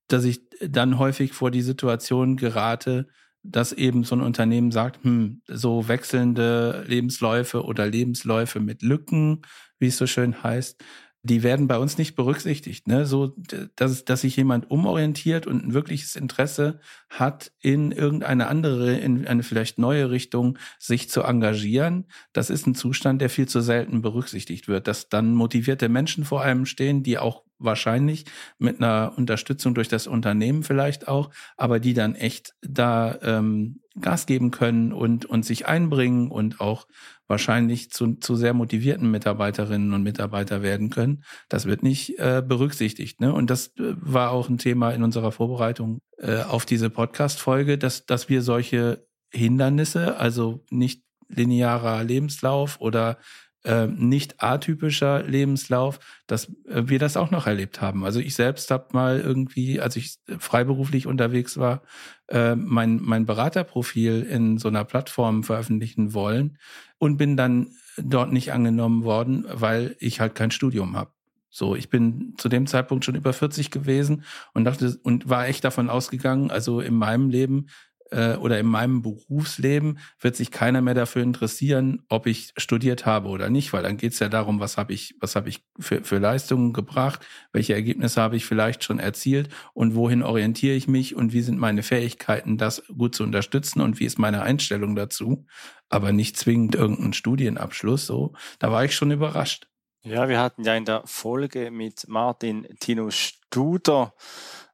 dass 0.06 0.25
ich 0.25 0.42
dann 0.60 0.99
häufig 0.99 1.32
vor 1.32 1.50
die 1.50 1.62
Situation 1.62 2.37
gerate, 2.37 3.08
dass 3.42 3.73
eben 3.73 4.04
so 4.04 4.14
ein 4.16 4.20
Unternehmen 4.23 4.70
sagt, 4.70 5.02
hm, 5.04 5.42
so 5.47 5.88
wechselnde 5.88 6.85
Lebensläufe 6.87 7.64
oder 7.64 7.87
Lebensläufe 7.87 8.61
mit 8.61 8.82
Lücken, 8.82 9.42
wie 9.78 9.87
es 9.88 9.97
so 9.99 10.06
schön 10.06 10.42
heißt, 10.42 10.82
die 11.22 11.42
werden 11.42 11.68
bei 11.68 11.78
uns 11.78 11.98
nicht 11.98 12.16
berücksichtigt. 12.16 12.88
Ne? 12.88 13.04
So, 13.04 13.34
dass, 13.76 14.04
dass 14.04 14.20
sich 14.22 14.36
jemand 14.36 14.70
umorientiert 14.70 15.46
und 15.46 15.64
ein 15.64 15.74
wirkliches 15.74 16.16
Interesse 16.16 16.80
hat, 17.10 17.52
in 17.60 17.92
irgendeine 17.92 18.48
andere, 18.48 18.96
in 18.96 19.26
eine 19.26 19.42
vielleicht 19.42 19.78
neue 19.78 20.10
Richtung 20.10 20.58
sich 20.78 21.10
zu 21.10 21.22
engagieren. 21.22 22.06
Das 22.32 22.48
ist 22.48 22.66
ein 22.66 22.74
Zustand, 22.74 23.20
der 23.20 23.28
viel 23.28 23.46
zu 23.46 23.60
selten 23.60 24.00
berücksichtigt 24.00 24.66
wird. 24.66 24.88
Dass 24.88 25.08
dann 25.08 25.34
motivierte 25.34 25.88
Menschen 25.88 26.24
vor 26.24 26.42
einem 26.42 26.64
stehen, 26.64 27.02
die 27.02 27.18
auch 27.18 27.42
wahrscheinlich 27.58 28.24
mit 28.58 28.78
einer 28.78 29.12
Unterstützung 29.16 29.74
durch 29.74 29.88
das 29.88 30.06
Unternehmen 30.06 30.62
vielleicht 30.62 31.06
auch, 31.06 31.30
aber 31.58 31.78
die 31.78 31.92
dann 31.92 32.14
echt 32.14 32.54
da 32.62 33.18
ähm, 33.22 33.79
Gas 33.99 34.26
geben 34.26 34.50
können 34.50 34.92
und, 34.92 35.25
und 35.26 35.44
sich 35.44 35.66
einbringen 35.66 36.30
und 36.30 36.61
auch 36.61 36.87
wahrscheinlich 37.26 37.90
zu, 37.90 38.14
zu 38.14 38.37
sehr 38.37 38.54
motivierten 38.54 39.11
Mitarbeiterinnen 39.11 39.92
und 39.92 40.02
Mitarbeiter 40.02 40.62
werden 40.62 40.90
können. 40.90 41.25
Das 41.49 41.66
wird 41.66 41.82
nicht 41.82 42.18
äh, 42.18 42.42
berücksichtigt. 42.47 43.20
Ne? 43.20 43.32
Und 43.32 43.50
das 43.50 43.68
äh, 43.78 43.94
war 43.97 44.30
auch 44.30 44.49
ein 44.49 44.59
Thema 44.59 44.90
in 44.90 45.02
unserer 45.02 45.32
Vorbereitung 45.32 45.99
äh, 46.18 46.42
auf 46.42 46.66
diese 46.66 46.90
Podcast-Folge, 46.90 47.78
dass, 47.78 48.06
dass 48.06 48.28
wir 48.28 48.42
solche 48.42 49.06
Hindernisse, 49.32 50.16
also 50.16 50.64
nicht 50.70 51.04
linearer 51.28 52.02
Lebenslauf 52.04 52.80
oder 52.80 53.18
äh, 53.64 53.86
nicht 53.86 54.42
atypischer 54.42 55.22
Lebenslauf, 55.22 55.98
dass 56.26 56.46
äh, 56.66 56.84
wir 56.86 56.98
das 56.98 57.16
auch 57.16 57.30
noch 57.30 57.46
erlebt 57.46 57.80
haben. 57.80 58.04
Also 58.04 58.20
ich 58.20 58.34
selbst 58.34 58.70
habe 58.70 58.88
mal 58.92 59.20
irgendwie, 59.20 59.80
als 59.80 59.96
ich 59.96 60.16
freiberuflich 60.38 61.06
unterwegs 61.06 61.58
war, 61.58 61.82
äh, 62.28 62.54
mein, 62.56 63.00
mein 63.02 63.26
Beraterprofil 63.26 64.22
in 64.22 64.58
so 64.58 64.68
einer 64.68 64.84
Plattform 64.84 65.44
veröffentlichen 65.44 66.14
wollen 66.14 66.58
und 66.98 67.16
bin 67.16 67.36
dann 67.36 67.72
dort 67.96 68.32
nicht 68.32 68.52
angenommen 68.52 69.04
worden, 69.04 69.44
weil 69.52 69.96
ich 69.98 70.20
halt 70.20 70.34
kein 70.34 70.50
Studium 70.50 70.96
habe. 70.96 71.12
So, 71.52 71.74
ich 71.74 71.90
bin 71.90 72.34
zu 72.38 72.48
dem 72.48 72.68
Zeitpunkt 72.68 73.04
schon 73.04 73.16
über 73.16 73.32
40 73.32 73.72
gewesen 73.72 74.24
und 74.54 74.64
dachte 74.64 74.98
und 75.02 75.28
war 75.28 75.48
echt 75.48 75.64
davon 75.64 75.90
ausgegangen, 75.90 76.50
also 76.50 76.80
in 76.80 76.94
meinem 76.94 77.28
Leben 77.28 77.66
äh, 78.10 78.34
oder 78.36 78.58
in 78.58 78.66
meinem 78.66 79.02
Berufsleben 79.02 79.98
wird 80.20 80.36
sich 80.36 80.50
keiner 80.50 80.80
mehr 80.80 80.94
dafür 80.94 81.22
interessieren, 81.22 82.02
ob 82.08 82.26
ich 82.26 82.52
studiert 82.56 83.06
habe 83.06 83.28
oder 83.28 83.50
nicht, 83.50 83.72
weil 83.72 83.82
dann 83.82 83.96
geht 83.96 84.12
es 84.12 84.18
ja 84.18 84.28
darum, 84.28 84.60
was 84.60 84.76
habe 84.76 84.92
ich, 84.92 85.14
was 85.20 85.36
habe 85.36 85.48
ich 85.48 85.64
für, 85.78 86.02
für 86.04 86.18
Leistungen 86.18 86.72
gebracht, 86.72 87.26
welche 87.52 87.74
Ergebnisse 87.74 88.20
habe 88.20 88.36
ich 88.36 88.44
vielleicht 88.44 88.84
schon 88.84 88.98
erzielt 88.98 89.48
und 89.72 89.94
wohin 89.94 90.22
orientiere 90.22 90.74
ich 90.74 90.88
mich 90.88 91.14
und 91.14 91.32
wie 91.32 91.42
sind 91.42 91.58
meine 91.58 91.82
Fähigkeiten, 91.82 92.58
das 92.58 92.82
gut 92.88 93.14
zu 93.14 93.22
unterstützen 93.22 93.80
und 93.80 94.00
wie 94.00 94.06
ist 94.06 94.18
meine 94.18 94.42
Einstellung 94.42 94.96
dazu, 94.96 95.46
aber 95.88 96.12
nicht 96.12 96.36
zwingend 96.36 96.74
irgendein 96.74 97.12
Studienabschluss. 97.12 98.06
So, 98.06 98.34
da 98.58 98.70
war 98.70 98.84
ich 98.84 98.94
schon 98.94 99.10
überrascht. 99.10 99.68
Ja, 100.02 100.30
wir 100.30 100.40
hatten 100.40 100.64
ja 100.64 100.74
in 100.74 100.86
der 100.86 101.02
Folge 101.04 101.70
mit 101.70 102.08
Martin 102.08 102.66
Tino 102.80 103.10
Studer 103.10 104.14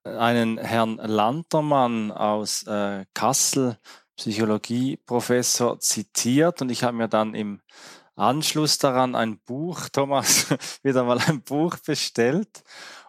einen 0.06 0.58
Herrn 0.58 0.96
Lantermann 0.96 2.12
aus 2.12 2.62
äh, 2.64 3.04
Kassel, 3.14 3.78
Psychologieprofessor, 4.16 5.80
zitiert. 5.80 6.62
Und 6.62 6.70
ich 6.70 6.84
habe 6.84 6.96
mir 6.96 7.08
dann 7.08 7.34
im 7.34 7.60
Anschluss 8.14 8.78
daran 8.78 9.14
ein 9.14 9.38
Buch, 9.38 9.88
Thomas, 9.92 10.46
wieder 10.82 11.04
mal 11.04 11.18
ein 11.18 11.42
Buch 11.42 11.76
bestellt. 11.78 12.64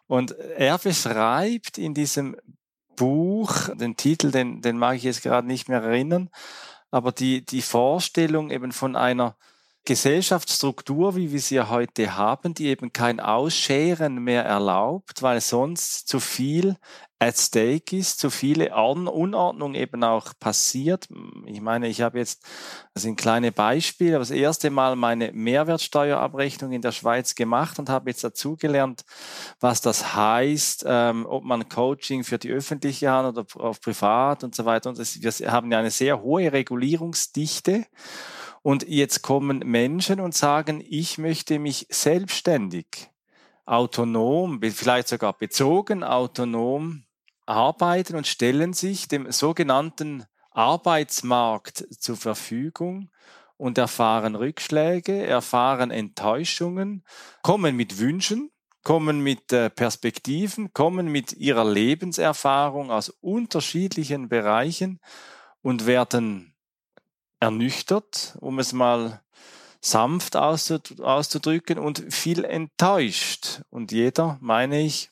Und 0.08 0.32
er 0.32 0.78
beschreibt 0.78 1.78
in 1.78 1.94
diesem 1.94 2.36
Buch, 2.96 3.70
den 3.76 3.96
Titel, 3.96 4.32
den, 4.32 4.62
den 4.62 4.78
mag 4.78 4.96
ich 4.96 5.04
jetzt 5.04 5.22
gerade 5.22 5.48
nicht 5.48 5.70
mehr 5.70 5.82
erinnern, 5.82 6.30
aber 6.92 7.12
die, 7.12 7.46
die 7.46 7.62
Vorstellung 7.62 8.50
eben 8.50 8.72
von 8.72 8.96
einer 8.96 9.36
Gesellschaftsstruktur, 9.88 11.16
wie 11.16 11.32
wir 11.32 11.40
sie 11.40 11.62
heute 11.62 12.18
haben, 12.18 12.54
die 12.54 12.68
eben 12.68 12.92
kein 12.92 13.22
Ausscheren 13.22 14.22
mehr 14.22 14.44
erlaubt, 14.44 15.22
weil 15.22 15.40
sonst 15.40 16.10
zu 16.10 16.20
viel 16.20 16.76
at 17.20 17.38
stake 17.38 17.96
ist, 17.96 18.20
zu 18.20 18.30
viele 18.30 18.76
Unordnung 18.76 19.76
eben 19.76 20.04
auch 20.04 20.34
passiert. 20.42 21.08
Ich 21.46 21.62
meine, 21.62 21.88
ich 21.88 22.02
habe 22.02 22.20
jetzt, 22.20 22.44
das 22.94 23.04
sind 23.04 23.16
kleine 23.16 23.54
Beispiele, 23.54 24.20
das 24.20 24.30
erste 24.30 24.72
Mal 24.72 24.98
meine 24.98 25.32
Mehrwertsteuerabrechnung 25.32 26.74
in 26.74 26.82
der 26.82 26.92
Schweiz 26.92 27.34
gemacht 27.34 27.80
und 27.80 27.88
habe 27.88 28.10
jetzt 28.10 28.26
dazugelernt, 28.26 29.06
was 29.62 29.80
das 29.80 30.16
heißt, 30.16 30.84
ähm, 30.86 31.26
ob 31.30 31.46
man 31.46 31.70
Coaching 31.70 32.26
für 32.26 32.38
die 32.38 32.52
öffentliche 32.52 33.10
Hand 33.10 33.38
oder 33.38 33.48
auf 33.64 33.80
privat 33.80 34.44
und 34.44 34.54
so 34.54 34.66
weiter. 34.66 34.90
Und 34.90 35.00
das, 35.00 35.18
wir 35.22 35.52
haben 35.54 35.72
ja 35.72 35.80
eine 35.80 35.92
sehr 35.92 36.22
hohe 36.22 36.52
Regulierungsdichte. 36.52 37.86
Und 38.68 38.86
jetzt 38.86 39.22
kommen 39.22 39.60
Menschen 39.60 40.20
und 40.20 40.36
sagen, 40.36 40.84
ich 40.86 41.18
möchte 41.18 41.58
mich 41.58 41.88
selbstständig, 41.90 43.10
autonom, 43.66 44.60
vielleicht 44.62 45.08
sogar 45.08 45.38
bezogen, 45.38 46.04
autonom 46.04 47.06
arbeiten 47.46 48.18
und 48.18 48.28
stellen 48.28 48.74
sich 48.74 49.08
dem 49.08 49.32
sogenannten 49.32 50.26
Arbeitsmarkt 50.52 51.86
zur 51.98 52.18
Verfügung 52.18 53.10
und 53.56 53.78
erfahren 53.78 54.36
Rückschläge, 54.36 55.26
erfahren 55.26 55.90
Enttäuschungen, 55.90 57.06
kommen 57.44 57.74
mit 57.74 58.00
Wünschen, 58.00 58.52
kommen 58.84 59.22
mit 59.22 59.54
äh, 59.54 59.70
Perspektiven, 59.70 60.74
kommen 60.74 61.10
mit 61.10 61.32
ihrer 61.32 61.64
Lebenserfahrung 61.64 62.92
aus 62.92 63.08
unterschiedlichen 63.08 64.28
Bereichen 64.28 65.00
und 65.62 65.86
werden 65.86 66.57
ernüchtert, 67.40 68.38
um 68.40 68.60
es 68.60 68.74
mal 68.74 69.22
sanft 69.80 70.36
auszudrücken, 70.36 71.80
und 71.80 72.14
viel 72.14 72.44
enttäuscht. 72.44 73.62
Und 73.70 73.92
jeder, 73.92 74.38
meine 74.42 74.82
ich, 74.82 75.10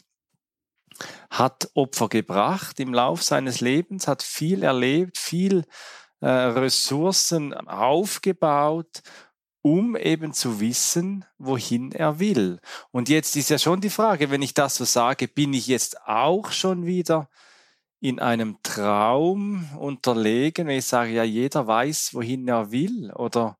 hat 1.29 1.70
Opfer 1.74 2.08
gebracht 2.08 2.79
im 2.79 2.94
Lauf 2.94 3.24
seines 3.24 3.62
Lebens, 3.62 4.08
hat 4.08 4.24
viel 4.24 4.63
erlebt, 4.63 5.17
viel 5.17 5.65
äh, 6.22 6.27
Ressourcen 6.27 7.53
aufgebaut, 7.53 9.01
um 9.62 9.96
eben 9.96 10.34
zu 10.34 10.60
wissen, 10.60 11.25
wohin 11.38 11.91
er 11.91 12.20
will. 12.20 12.60
Und 12.91 13.10
jetzt 13.10 13.36
ist 13.36 13.50
ja 13.50 13.58
schon 13.58 13.82
die 13.82 13.89
Frage, 13.89 14.29
wenn 14.29 14.41
ich 14.41 14.53
das 14.53 14.75
so 14.75 14.86
sage, 14.86 15.27
bin 15.27 15.53
ich 15.53 15.67
jetzt 15.67 16.01
auch 16.05 16.51
schon 16.51 16.86
wieder 16.86 17.29
in 18.08 18.20
einem 18.20 18.58
Traum 18.62 19.68
unterlegen, 19.80 20.68
wenn 20.68 20.78
ich 20.78 20.86
sage, 20.86 21.12
ja, 21.12 21.24
jeder 21.24 21.66
weiß, 21.66 22.14
wohin 22.14 22.48
er 22.48 22.72
will? 22.72 23.12
Oder 23.12 23.58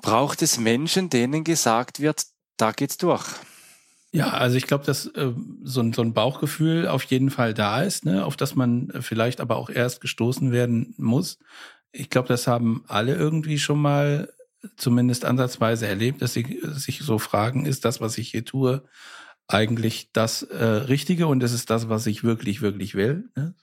braucht 0.00 0.42
es 0.42 0.58
Menschen, 0.58 1.10
denen 1.10 1.42
gesagt 1.42 2.00
wird, 2.00 2.24
da 2.56 2.72
geht's 2.72 2.96
durch? 2.96 3.26
Ja, 4.12 4.30
also 4.30 4.56
ich 4.56 4.68
glaube, 4.68 4.84
dass 4.84 5.06
äh, 5.06 5.32
so, 5.64 5.80
ein, 5.80 5.92
so 5.92 6.02
ein 6.02 6.14
Bauchgefühl 6.14 6.86
auf 6.86 7.02
jeden 7.04 7.30
Fall 7.30 7.52
da 7.52 7.82
ist, 7.82 8.04
ne, 8.04 8.24
auf 8.24 8.36
das 8.36 8.54
man 8.54 8.92
vielleicht 9.00 9.40
aber 9.40 9.56
auch 9.56 9.70
erst 9.70 10.00
gestoßen 10.00 10.52
werden 10.52 10.94
muss. 10.96 11.40
Ich 11.90 12.10
glaube, 12.10 12.28
das 12.28 12.46
haben 12.46 12.84
alle 12.86 13.16
irgendwie 13.16 13.58
schon 13.58 13.80
mal 13.80 14.32
zumindest 14.76 15.24
ansatzweise 15.24 15.88
erlebt, 15.88 16.22
dass 16.22 16.32
sie 16.32 16.60
sich 16.62 17.00
so 17.00 17.18
fragen, 17.18 17.66
ist 17.66 17.84
das, 17.84 18.00
was 18.00 18.16
ich 18.18 18.30
hier 18.30 18.44
tue, 18.44 18.84
eigentlich 19.46 20.10
das 20.12 20.42
äh, 20.42 20.64
Richtige 20.64 21.26
und 21.26 21.40
das 21.40 21.52
ist 21.52 21.70
das, 21.70 21.88
was 21.88 22.06
ich 22.06 22.24
wirklich, 22.24 22.62
wirklich 22.62 22.94
will. 22.94 23.28
Ne? 23.36 23.54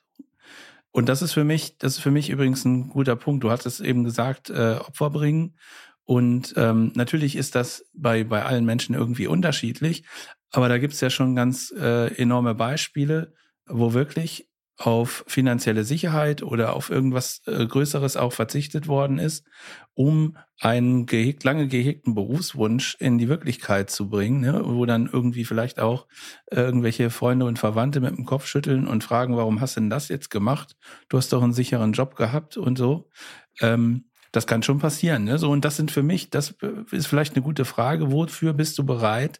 Und 0.91 1.07
das 1.07 1.21
ist 1.21 1.33
für 1.33 1.43
mich, 1.43 1.77
das 1.77 1.93
ist 1.93 1.99
für 1.99 2.11
mich 2.11 2.29
übrigens 2.29 2.65
ein 2.65 2.89
guter 2.89 3.15
Punkt. 3.15 3.43
Du 3.43 3.51
hattest 3.51 3.81
eben 3.81 4.03
gesagt, 4.03 4.49
äh, 4.49 4.75
Opfer 4.75 5.09
bringen. 5.09 5.55
Und 6.03 6.53
ähm, 6.57 6.91
natürlich 6.95 7.35
ist 7.35 7.55
das 7.55 7.85
bei, 7.93 8.23
bei 8.23 8.43
allen 8.43 8.65
Menschen 8.65 8.95
irgendwie 8.95 9.27
unterschiedlich, 9.27 10.03
aber 10.51 10.67
da 10.67 10.77
gibt's 10.77 10.99
ja 10.99 11.09
schon 11.09 11.35
ganz 11.35 11.71
äh, 11.71 12.13
enorme 12.15 12.53
Beispiele, 12.53 13.33
wo 13.65 13.93
wirklich 13.93 14.49
auf 14.77 15.23
finanzielle 15.27 15.83
Sicherheit 15.83 16.41
oder 16.43 16.75
auf 16.75 16.89
irgendwas 16.89 17.41
äh, 17.45 17.65
Größeres 17.65 18.17
auch 18.17 18.33
verzichtet 18.33 18.87
worden 18.87 19.19
ist, 19.19 19.45
um 19.93 20.37
einen 20.59 21.05
gehegt, 21.05 21.43
lange 21.43 21.67
gehegten 21.67 22.15
Berufswunsch 22.15 22.95
in 22.99 23.17
die 23.17 23.29
Wirklichkeit 23.29 23.89
zu 23.89 24.09
bringen, 24.09 24.41
ne? 24.41 24.61
wo 24.63 24.85
dann 24.85 25.09
irgendwie 25.11 25.45
vielleicht 25.45 25.79
auch 25.79 26.07
äh, 26.47 26.61
irgendwelche 26.61 27.09
Freunde 27.09 27.45
und 27.45 27.59
Verwandte 27.59 27.99
mit 27.99 28.15
dem 28.15 28.25
Kopf 28.25 28.45
schütteln 28.45 28.87
und 28.87 29.03
fragen, 29.03 29.37
warum 29.37 29.61
hast 29.61 29.75
du 29.75 29.81
denn 29.81 29.89
das 29.89 30.07
jetzt 30.07 30.29
gemacht? 30.29 30.75
Du 31.09 31.17
hast 31.17 31.31
doch 31.31 31.43
einen 31.43 31.53
sicheren 31.53 31.93
Job 31.93 32.15
gehabt 32.15 32.57
und 32.57 32.77
so. 32.77 33.09
Ähm, 33.59 34.05
das 34.31 34.47
kann 34.47 34.63
schon 34.63 34.79
passieren. 34.79 35.25
Ne? 35.25 35.37
So, 35.37 35.51
und 35.51 35.65
das 35.65 35.75
sind 35.75 35.91
für 35.91 36.03
mich, 36.03 36.29
das 36.29 36.55
ist 36.91 37.07
vielleicht 37.07 37.35
eine 37.35 37.43
gute 37.43 37.65
Frage, 37.65 38.11
wofür 38.11 38.53
bist 38.53 38.77
du 38.77 38.85
bereit, 38.85 39.39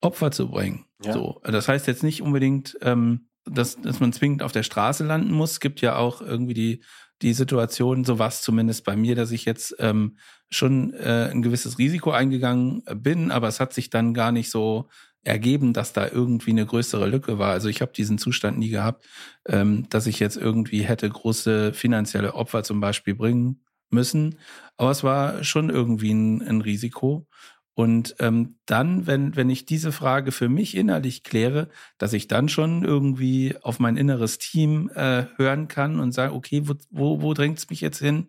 Opfer 0.00 0.30
zu 0.30 0.48
bringen. 0.48 0.86
Ja. 1.04 1.12
So, 1.12 1.40
das 1.44 1.68
heißt 1.68 1.86
jetzt 1.86 2.02
nicht 2.02 2.22
unbedingt, 2.22 2.78
ähm, 2.80 3.28
dass, 3.44 3.80
dass 3.80 4.00
man 4.00 4.12
zwingend 4.12 4.42
auf 4.42 4.52
der 4.52 4.62
Straße 4.62 5.04
landen 5.04 5.32
muss. 5.32 5.52
Es 5.52 5.60
gibt 5.60 5.80
ja 5.80 5.96
auch 5.96 6.20
irgendwie 6.20 6.54
die, 6.54 6.84
die 7.22 7.32
Situation, 7.32 8.04
so 8.04 8.18
war 8.18 8.28
es 8.28 8.42
zumindest 8.42 8.84
bei 8.84 8.96
mir, 8.96 9.14
dass 9.14 9.30
ich 9.30 9.44
jetzt 9.44 9.74
ähm, 9.78 10.16
schon 10.48 10.94
äh, 10.94 11.30
ein 11.30 11.42
gewisses 11.42 11.78
Risiko 11.78 12.10
eingegangen 12.10 12.82
bin, 12.94 13.30
aber 13.30 13.48
es 13.48 13.60
hat 13.60 13.72
sich 13.72 13.90
dann 13.90 14.14
gar 14.14 14.32
nicht 14.32 14.50
so 14.50 14.88
ergeben, 15.22 15.72
dass 15.72 15.92
da 15.92 16.08
irgendwie 16.08 16.50
eine 16.50 16.64
größere 16.64 17.06
Lücke 17.06 17.38
war. 17.38 17.52
Also 17.52 17.68
ich 17.68 17.82
habe 17.82 17.92
diesen 17.92 18.18
Zustand 18.18 18.58
nie 18.58 18.70
gehabt, 18.70 19.06
ähm, 19.46 19.86
dass 19.90 20.06
ich 20.06 20.18
jetzt 20.18 20.36
irgendwie 20.36 20.82
hätte 20.82 21.08
große 21.08 21.74
finanzielle 21.74 22.34
Opfer 22.34 22.62
zum 22.62 22.80
Beispiel 22.80 23.14
bringen 23.14 23.62
müssen. 23.90 24.38
Aber 24.76 24.90
es 24.90 25.04
war 25.04 25.44
schon 25.44 25.68
irgendwie 25.68 26.12
ein, 26.12 26.42
ein 26.42 26.60
Risiko. 26.62 27.26
Und 27.74 28.16
ähm, 28.18 28.56
dann, 28.66 29.06
wenn, 29.06 29.36
wenn 29.36 29.48
ich 29.48 29.64
diese 29.64 29.92
Frage 29.92 30.32
für 30.32 30.48
mich 30.48 30.76
innerlich 30.76 31.22
kläre, 31.22 31.68
dass 31.98 32.12
ich 32.12 32.28
dann 32.28 32.48
schon 32.48 32.84
irgendwie 32.84 33.54
auf 33.62 33.78
mein 33.78 33.96
inneres 33.96 34.38
Team 34.38 34.90
äh, 34.94 35.26
hören 35.36 35.68
kann 35.68 36.00
und 36.00 36.12
sage, 36.12 36.34
okay, 36.34 36.62
wo, 36.64 36.74
wo, 36.90 37.22
wo 37.22 37.34
drängt 37.34 37.58
es 37.58 37.70
mich 37.70 37.80
jetzt 37.80 37.98
hin? 37.98 38.28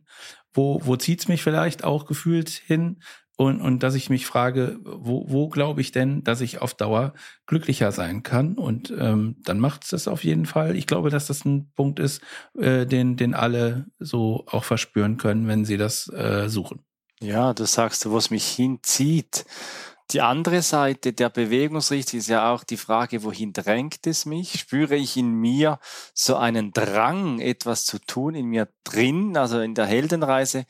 Wo, 0.53 0.81
wo 0.85 0.95
zieht 0.95 1.21
es 1.21 1.27
mich 1.27 1.43
vielleicht 1.43 1.83
auch 1.83 2.05
gefühlt 2.05 2.49
hin? 2.49 3.01
Und, 3.37 3.59
und 3.59 3.81
dass 3.81 3.95
ich 3.95 4.11
mich 4.11 4.27
frage, 4.27 4.79
wo, 4.83 5.25
wo 5.27 5.49
glaube 5.49 5.81
ich 5.81 5.91
denn, 5.91 6.23
dass 6.23 6.41
ich 6.41 6.61
auf 6.61 6.75
Dauer 6.75 7.13
glücklicher 7.47 7.91
sein 7.91 8.21
kann? 8.21 8.53
Und 8.53 8.93
ähm, 8.95 9.37
dann 9.43 9.59
macht 9.59 9.83
es 9.83 9.89
das 9.89 10.07
auf 10.07 10.23
jeden 10.23 10.45
Fall. 10.45 10.75
Ich 10.75 10.85
glaube, 10.85 11.09
dass 11.09 11.25
das 11.25 11.43
ein 11.43 11.71
Punkt 11.73 11.97
ist, 11.97 12.21
äh, 12.57 12.85
den, 12.85 13.17
den 13.17 13.33
alle 13.33 13.87
so 13.97 14.45
auch 14.45 14.63
verspüren 14.63 15.17
können, 15.17 15.47
wenn 15.47 15.65
sie 15.65 15.77
das 15.77 16.07
äh, 16.13 16.49
suchen. 16.49 16.83
Ja, 17.23 17.53
du 17.53 17.65
sagst, 17.65 18.09
wo 18.09 18.17
es 18.17 18.31
mich 18.31 18.47
hinzieht. 18.47 19.45
Die 20.09 20.21
andere 20.21 20.63
Seite 20.63 21.13
der 21.13 21.29
Bewegungsrichtung 21.29 22.19
ist 22.19 22.27
ja 22.27 22.51
auch 22.51 22.63
die 22.63 22.77
Frage, 22.77 23.23
wohin 23.23 23.53
drängt 23.53 24.07
es 24.07 24.25
mich? 24.25 24.59
Spüre 24.59 24.95
ich 24.95 25.15
in 25.15 25.31
mir 25.31 25.79
so 26.15 26.35
einen 26.35 26.73
Drang, 26.73 27.39
etwas 27.39 27.85
zu 27.85 27.99
tun, 27.99 28.33
in 28.33 28.47
mir 28.47 28.67
drin? 28.83 29.37
Also 29.37 29.61
in 29.61 29.75
der 29.75 29.85
Heldenreise 29.85 30.65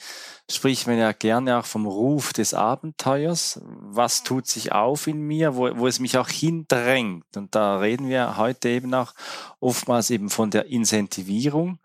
spricht 0.50 0.88
man 0.88 0.98
ja 0.98 1.14
gerne 1.14 1.58
auch 1.58 1.66
vom 1.66 1.86
Ruf 1.86 2.34
des 2.34 2.54
Abenteuers. 2.54 3.62
Was 3.64 4.24
tut 4.24 4.46
sich 4.46 4.74
auf 4.74 5.08
in 5.08 5.22
mir, 5.22 5.56
wo, 5.56 5.70
wo 5.78 5.88
es 5.88 6.00
mich 6.00 6.18
auch 6.18 6.30
hindrängt? 6.30 7.38
Und 7.38 7.56
da 7.56 7.78
reden 7.78 8.10
wir 8.10 8.36
heute 8.36 8.68
eben 8.68 8.94
auch 8.94 9.14
oftmals 9.62 10.10
eben 10.10 10.30
von 10.30 10.52
der 10.52 10.66
Incentivierung 10.66 11.80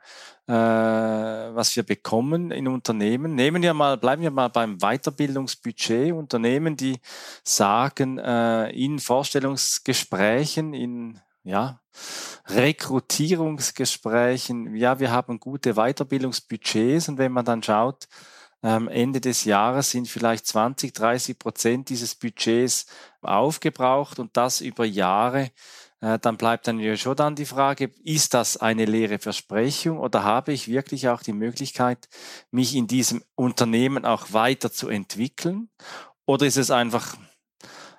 äh, 0.49 0.53
was 0.53 1.75
wir 1.76 1.83
bekommen 1.83 2.50
in 2.50 2.69
Unternehmen. 2.69 3.35
Nehmen 3.35 3.62
wir 3.62 3.75
mal, 3.75 3.97
bleiben 3.97 4.23
wir 4.23 4.31
mal 4.31 4.49
beim 4.49 4.79
Weiterbildungsbudget. 4.79 6.12
Unternehmen, 6.12 6.76
die 6.76 6.99
sagen 7.43 8.19
äh, 8.19 8.71
in 8.71 8.99
Vorstellungsgesprächen, 8.99 10.75
in 10.75 11.21
ja, 11.43 11.81
Rekrutierungsgesprächen, 12.49 14.76
ja, 14.76 15.00
wir 15.00 15.11
haben 15.11 15.41
gute 15.41 15.75
Weiterbildungsbudgets 15.75 17.09
und 17.09 17.19
wenn 17.19 17.33
man 17.33 17.45
dann 17.45 17.62
schaut, 17.62 18.09
ähm, 18.62 18.88
Ende 18.88 19.21
des 19.21 19.45
Jahres 19.45 19.91
sind 19.91 20.09
vielleicht 20.09 20.47
20, 20.47 20.93
30 20.93 21.38
Prozent 21.38 21.88
dieses 21.88 22.15
Budgets 22.15 22.87
aufgebraucht 23.23 24.19
und 24.19 24.37
das 24.37 24.61
über 24.61 24.85
Jahre 24.85 25.50
dann 26.00 26.37
bleibt 26.37 26.69
dann 26.69 26.79
ja 26.79 26.97
schon 26.97 27.17
dann 27.17 27.37
die 27.37 27.47
Frage, 27.47 27.91
ist 28.05 28.35
das 28.35 28.57
eine 28.57 28.85
leere 28.85 29.19
Versprechung 29.19 29.99
oder 29.99 30.25
habe 30.25 30.53
ich 30.53 30.69
wirklich 30.69 31.09
auch 31.09 31.23
die 31.23 31.33
Möglichkeit, 31.33 32.09
mich 32.50 32.75
in 32.75 32.87
diesem 32.87 33.23
Unternehmen 33.35 34.05
auch 34.05 34.33
weiterzuentwickeln? 34.33 35.71
Oder 36.26 36.47
ist 36.47 36.59
es 36.59 36.71
einfach 36.71 37.17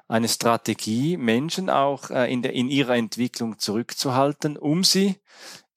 eine 0.08 0.28
Strategie, 0.28 1.18
Menschen 1.18 1.70
auch 1.70 2.10
äh, 2.10 2.32
in, 2.32 2.42
der, 2.42 2.54
in 2.54 2.70
ihrer 2.70 2.96
Entwicklung 2.96 3.60
zurückzuhalten, 3.60 4.58
um 4.58 4.84
sie 4.84 5.16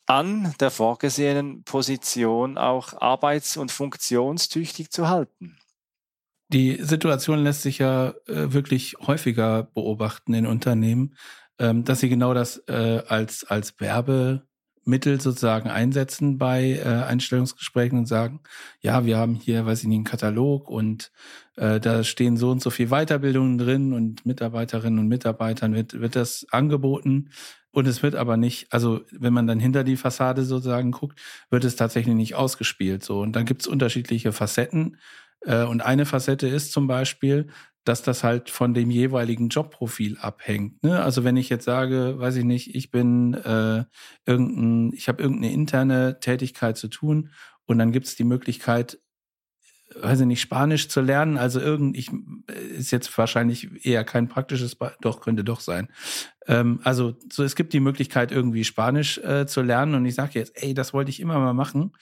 an 0.07 0.55
der 0.61 0.71
vorgesehenen 0.71 1.63
Position 1.65 2.59
auch 2.59 3.01
arbeits- 3.01 3.57
und 3.57 3.73
funktionstüchtig 3.73 4.91
zu 4.91 5.09
halten? 5.09 5.57
Die 6.53 6.79
Situation 6.83 7.39
lässt 7.39 7.63
sich 7.63 7.79
ja 7.79 8.09
äh, 8.27 8.53
wirklich 8.53 8.97
häufiger 9.07 9.63
beobachten 9.63 10.35
in 10.35 10.47
Unternehmen, 10.47 11.17
ähm, 11.61 11.85
dass 11.85 12.01
sie 12.01 12.09
genau 12.09 12.35
das 12.35 12.57
äh, 12.69 13.03
als, 13.07 13.45
als 13.45 13.79
Werbemittel 13.79 15.21
sozusagen 15.21 15.69
einsetzen 15.69 16.39
bei 16.39 16.81
äh, 16.83 16.85
Einstellungsgesprächen 16.85 17.99
und 17.99 18.07
sagen, 18.07 18.41
ja, 18.81 19.05
wir 19.05 19.19
haben 19.19 19.35
hier, 19.35 19.67
weiß 19.67 19.83
ich 19.83 19.89
nicht, 19.89 19.99
einen 19.99 20.05
Katalog 20.05 20.69
und 20.69 21.13
äh, 21.57 21.79
da 21.79 22.03
stehen 22.03 22.39
so 22.39 22.51
und 22.51 22.63
so 22.63 22.71
viel 22.71 22.89
Weiterbildungen 22.89 23.59
drin 23.59 23.93
und 23.93 24.25
Mitarbeiterinnen 24.25 24.99
und 24.99 25.09
Mitarbeitern 25.09 25.75
wird, 25.75 26.01
wird 26.01 26.17
das 26.17 26.47
angeboten. 26.51 27.29
Und 27.73 27.87
es 27.87 28.03
wird 28.03 28.17
aber 28.17 28.37
nicht, 28.37 28.73
also 28.73 29.03
wenn 29.13 29.33
man 29.33 29.47
dann 29.47 29.61
hinter 29.61 29.85
die 29.85 29.97
Fassade 29.97 30.43
sozusagen 30.45 30.91
guckt, 30.91 31.21
wird 31.51 31.65
es 31.65 31.77
tatsächlich 31.77 32.17
nicht 32.17 32.35
ausgespielt. 32.35 33.05
So. 33.05 33.21
Und 33.21 33.37
dann 33.37 33.45
gibt 33.45 33.63
es 33.63 33.69
unterschiedliche 33.69 34.33
Facetten. 34.33 34.97
Äh, 35.43 35.65
und 35.65 35.81
eine 35.81 36.07
Facette 36.07 36.49
ist 36.49 36.73
zum 36.73 36.87
Beispiel, 36.87 37.49
dass 37.85 38.03
das 38.03 38.23
halt 38.25 38.51
von 38.51 38.75
dem 38.75 38.91
jeweiligen 38.91 39.49
Jobprofil 39.49 40.19
abhängt. 40.19 40.83
Ne? 40.83 41.03
Also 41.03 41.25
wenn 41.25 41.37
ich 41.37 41.49
jetzt 41.49 41.65
sage, 41.65 42.19
weiß 42.19 42.37
ich 42.37 42.45
nicht, 42.45 42.75
ich 42.75 42.91
bin 42.91 43.35
äh, 43.35 43.85
irgendein, 44.27 44.93
ich 44.95 45.09
habe 45.09 45.23
irgendeine 45.23 45.53
interne 45.53 46.21
Tätigkeit 46.21 46.77
zu 46.77 46.89
tun 46.89 47.31
und 47.67 47.79
dann 47.79 47.93
gibt 47.93 48.07
es 48.07 48.17
die 48.17 48.25
Möglichkeit, 48.25 48.99
weiß 49.95 50.21
ich 50.21 50.27
nicht, 50.27 50.41
Spanisch 50.41 50.89
zu 50.89 51.01
lernen. 51.01 51.37
Also 51.37 51.61
irgend, 51.61 51.97
ich 51.97 52.11
ist 52.77 52.91
jetzt 52.91 53.17
wahrscheinlich 53.19 53.85
eher 53.85 54.05
kein 54.05 54.29
praktisches, 54.29 54.77
doch 55.01 55.21
könnte 55.21 55.45
doch 55.45 55.61
sein. 55.61 55.89
Ähm, 56.47 56.81
also 56.85 57.17
so, 57.33 57.43
es 57.43 57.57
gibt 57.57 57.73
die 57.73 57.81
Möglichkeit 57.81 58.33
irgendwie 58.33 58.65
Spanisch 58.65 59.19
äh, 59.19 59.47
zu 59.47 59.63
lernen 59.63 59.95
und 59.95 60.05
ich 60.05 60.15
sage 60.15 60.39
jetzt, 60.39 60.53
ey, 60.63 60.75
das 60.75 60.93
wollte 60.93 61.11
ich 61.11 61.21
immer 61.21 61.39
mal 61.39 61.55
machen 61.55 61.93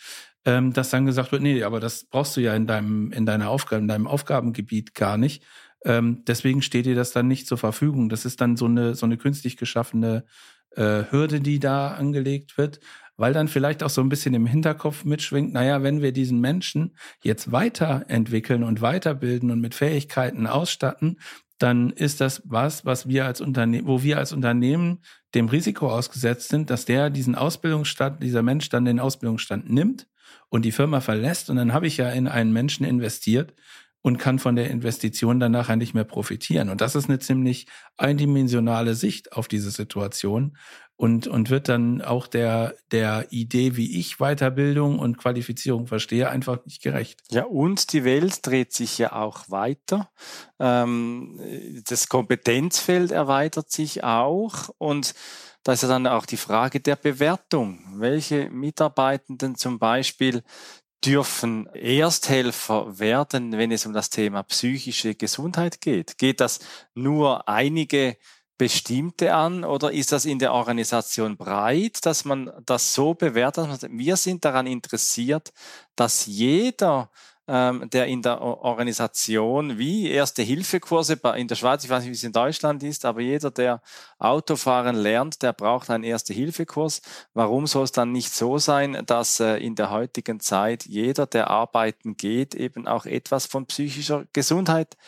ähm, 0.49 0.73
dass 0.73 0.89
dann 0.89 1.05
gesagt 1.05 1.31
wird, 1.31 1.43
nee, 1.43 1.63
aber 1.63 1.79
das 1.79 2.05
brauchst 2.05 2.35
du 2.35 2.41
ja 2.41 2.55
in 2.55 2.67
deinem, 2.67 3.13
in 3.13 3.27
deiner 3.27 3.51
Aufgabe, 3.51 3.83
in 3.83 3.89
deinem 3.89 4.07
Aufgabengebiet 4.07 4.95
gar 4.95 5.19
nicht. 5.19 5.45
Ähm, 5.85 6.25
deswegen 6.27 6.63
steht 6.63 6.87
dir 6.87 6.95
das 6.95 7.13
dann 7.13 7.29
nicht 7.29 7.47
zur 7.47 7.59
Verfügung. 7.59 8.09
Das 8.09 8.25
ist 8.25 8.41
dann 8.41 8.57
so 8.57 8.65
eine, 8.65 8.95
so 8.95 9.05
eine 9.05 9.19
künstlich 9.19 9.59
geschaffene 9.59 10.25
äh, 10.71 11.05
Hürde, 11.11 11.43
die 11.43 11.59
da 11.59 11.89
angelegt 11.89 12.57
wird, 12.57 12.81
weil 13.19 13.35
dann 13.35 13.49
vielleicht 13.49 13.83
auch 13.83 13.91
so 13.91 14.01
ein 14.01 14.09
bisschen 14.09 14.33
im 14.33 14.47
Hinterkopf 14.47 15.05
mitschwingt, 15.05 15.53
naja, 15.53 15.83
wenn 15.83 16.01
wir 16.01 16.13
diesen 16.13 16.41
Menschen 16.41 16.97
jetzt 17.23 17.53
weiterentwickeln 17.53 18.63
und 18.63 18.81
weiterbilden 18.81 19.51
und 19.51 19.61
mit 19.61 19.75
Fähigkeiten 19.75 20.47
ausstatten, 20.47 21.19
dann 21.59 21.91
ist 21.91 22.21
das 22.21 22.43
was, 22.45 22.85
was 22.87 23.09
wir 23.09 23.27
als 23.27 23.41
Unternehmen, 23.41 23.89
wo 23.89 24.03
wir 24.03 24.19
als 24.19 24.33
Unternehmen 24.33 25.01
dem 25.35 25.49
Risiko 25.49 25.91
ausgesetzt 25.91 26.49
sind, 26.49 26.71
dass 26.71 26.85
der 26.85 27.11
diesen 27.11 27.35
Ausbildungsstand, 27.35 28.23
dieser 28.23 28.43
Mensch 28.43 28.69
dann 28.69 28.85
den 28.85 29.01
Ausbildungsstand 29.01 29.69
nimmt 29.69 30.07
und 30.49 30.65
die 30.65 30.73
Firma 30.73 31.01
verlässt. 31.01 31.51
Und 31.51 31.57
dann 31.57 31.73
habe 31.73 31.89
ich 31.89 31.97
ja 31.97 32.11
in 32.11 32.29
einen 32.29 32.53
Menschen 32.53 32.87
investiert, 32.87 33.55
und 34.03 34.19
kann 34.19 34.39
von 34.39 34.57
der 34.57 34.71
Investition 34.71 35.41
dann 35.41 35.53
nachher 35.53 35.77
nicht 35.77 35.95
mehr 35.95 36.05
profitieren. 36.05 36.69
Und 36.69 36.81
das 36.81 36.95
ist 36.95 37.09
eine 37.09 37.19
ziemlich 37.19 37.67
eindimensionale 37.97 38.95
Sicht 38.95 39.33
auf 39.33 39.49
diese 39.49 39.71
Situation 39.71 40.57
und, 40.99 41.29
und 41.29 41.49
wird 41.49 41.69
dann 41.69 42.03
auch 42.03 42.27
der, 42.27 42.75
der 42.91 43.27
Idee, 43.31 43.77
wie 43.77 43.99
ich 44.01 44.17
Weiterbildung 44.17 44.99
und 44.99 45.17
Qualifizierung 45.17 45.87
verstehe, 45.87 46.29
einfach 46.29 46.65
nicht 46.65 46.83
gerecht. 46.83 47.21
Ja, 47.31 47.45
und 47.45 47.93
die 47.93 48.05
Welt 48.05 48.45
dreht 48.45 48.73
sich 48.73 48.99
ja 48.99 49.13
auch 49.13 49.49
weiter. 49.49 50.11
Ähm, 50.59 51.41
das 51.87 52.09
Kompetenzfeld 52.09 53.13
erweitert 53.13 53.71
sich 53.71 54.03
auch 54.03 54.71
und 54.79 55.15
da 55.63 55.73
ist 55.75 55.83
ja 55.83 55.89
dann 55.89 56.07
auch 56.07 56.27
die 56.27 56.37
Frage 56.37 56.81
der 56.81 56.97
Bewertung. 56.97 57.81
Welche 57.97 58.51
Mitarbeitenden 58.51 59.55
zum 59.55 59.79
Beispiel 59.79 60.43
dürfen 61.05 61.67
Ersthelfer 61.75 62.99
werden, 62.99 63.53
wenn 63.53 63.71
es 63.71 63.87
um 63.87 63.93
das 63.93 64.11
Thema 64.11 64.43
psychische 64.43 65.15
Gesundheit 65.15 65.81
geht? 65.81 66.19
Geht 66.19 66.41
das 66.41 66.61
nur 66.95 67.49
einige 67.49 68.17
bestimmte 68.59 69.35
an 69.35 69.65
oder 69.65 69.93
ist 69.93 70.11
das 70.11 70.25
in 70.25 70.41
der 70.41 70.53
Organisation 70.53 71.37
breit, 71.37 72.05
dass 72.05 72.25
man 72.25 72.51
das 72.67 72.93
so 72.93 73.15
bewertet? 73.15 73.87
Wir 73.91 74.17
sind 74.17 74.45
daran 74.45 74.67
interessiert, 74.67 75.53
dass 75.95 76.27
jeder 76.27 77.11
ähm, 77.49 77.89
der 77.91 78.07
in 78.07 78.21
der 78.21 78.43
Organisation 78.43 79.79
wie 79.79 80.11
Erste-Hilfe-Kurse 80.11 81.19
in 81.37 81.49
der 81.49 81.55
Schweiz, 81.55 81.83
ich 81.83 81.91
weiß 81.91 82.03
nicht, 82.03 82.11
wie 82.11 82.17
es 82.17 82.23
in 82.23 82.33
Deutschland 82.33 82.83
ist, 82.83 83.07
aber 83.07 83.23
jeder, 83.23 83.51
der 83.51 83.81
Autofahren 84.19 84.97
lernt, 84.97 85.43
der 85.43 85.55
braucht 85.55 85.89
einen 85.89 86.05
Erste-Hilfe-Kurs. 86.05 87.01
Warum 87.33 87.67
soll 87.67 87.85
es 87.85 87.93
dann 87.93 88.13
nicht 88.13 88.35
so 88.35 88.59
sein, 88.59 89.03
dass 89.07 89.41
äh, 89.41 89.57
in 89.57 89.75
der 89.75 89.91
heutigen 89.91 90.41
Zeit 90.41 90.85
jeder, 90.85 91.27
der 91.27 91.49
arbeiten 91.49 92.17
geht, 92.17 92.55
eben 92.55 92.87
auch 92.87 93.07
etwas 93.07 93.47
von 93.47 93.65
psychischer 93.67 94.27
Gesundheit 94.35 94.99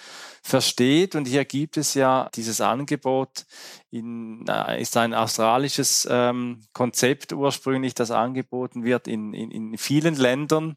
versteht? 0.43 1.15
Und 1.15 1.29
hier 1.29 1.45
gibt 1.45 1.77
es 1.77 1.93
ja 1.93 2.31
dieses 2.35 2.63
Angebot, 2.63 3.45
in, 3.91 4.47
äh, 4.49 4.81
ist 4.81 4.97
ein 4.97 5.13
australisches 5.13 6.09
ähm, 6.11 6.63
Konzept 6.73 7.35
ursprünglich, 7.35 7.95
das 7.95 8.11
angeboten 8.11 8.85
wird 8.85 9.09
in, 9.09 9.35
in, 9.35 9.51
in 9.51 9.77
vielen 9.77 10.15
Ländern 10.15 10.77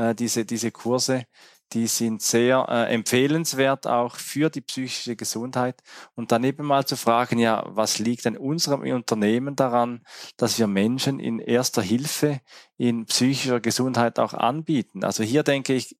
äh, 0.00 0.14
diese, 0.14 0.44
diese 0.44 0.70
Kurse 0.70 1.24
die 1.72 1.86
sind 1.86 2.20
sehr 2.22 2.66
äh, 2.68 2.92
empfehlenswert 2.92 3.86
auch 3.86 4.16
für 4.16 4.50
die 4.50 4.60
psychische 4.60 5.16
Gesundheit. 5.16 5.82
Und 6.14 6.32
dann 6.32 6.42
eben 6.44 6.66
mal 6.66 6.84
zu 6.84 6.96
fragen, 6.96 7.38
ja, 7.38 7.64
was 7.68 7.98
liegt 7.98 8.24
denn 8.24 8.36
unserem 8.36 8.82
Unternehmen 8.82 9.56
daran, 9.56 10.02
dass 10.36 10.58
wir 10.58 10.66
Menschen 10.66 11.20
in 11.20 11.38
erster 11.38 11.82
Hilfe 11.82 12.40
in 12.76 13.06
psychischer 13.06 13.60
Gesundheit 13.60 14.18
auch 14.18 14.34
anbieten? 14.34 15.04
Also 15.04 15.22
hier 15.22 15.42
denke 15.42 15.74
ich, 15.74 15.96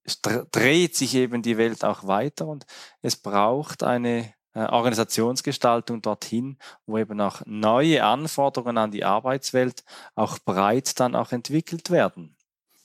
dreht 0.51 0.97
sich 0.97 1.15
eben 1.15 1.43
die 1.43 1.57
Welt 1.57 1.85
auch 1.85 2.07
weiter 2.07 2.49
und 2.49 2.67
es 3.03 3.17
braucht 3.17 3.85
eine 3.85 4.35
äh, 4.55 4.65
Organisationsgestaltung 4.65 6.03
dorthin, 6.03 6.59
wo 6.87 6.99
eben 6.99 7.21
auch 7.21 7.43
neue 7.47 8.03
Anforderungen 8.03 8.79
an 8.79 8.91
die 8.91 9.05
Arbeitswelt 9.05 9.85
auch 10.17 10.39
breit 10.41 10.99
dann 10.99 11.15
auch 11.15 11.31
entwickelt 11.31 11.91
werden. 11.91 12.37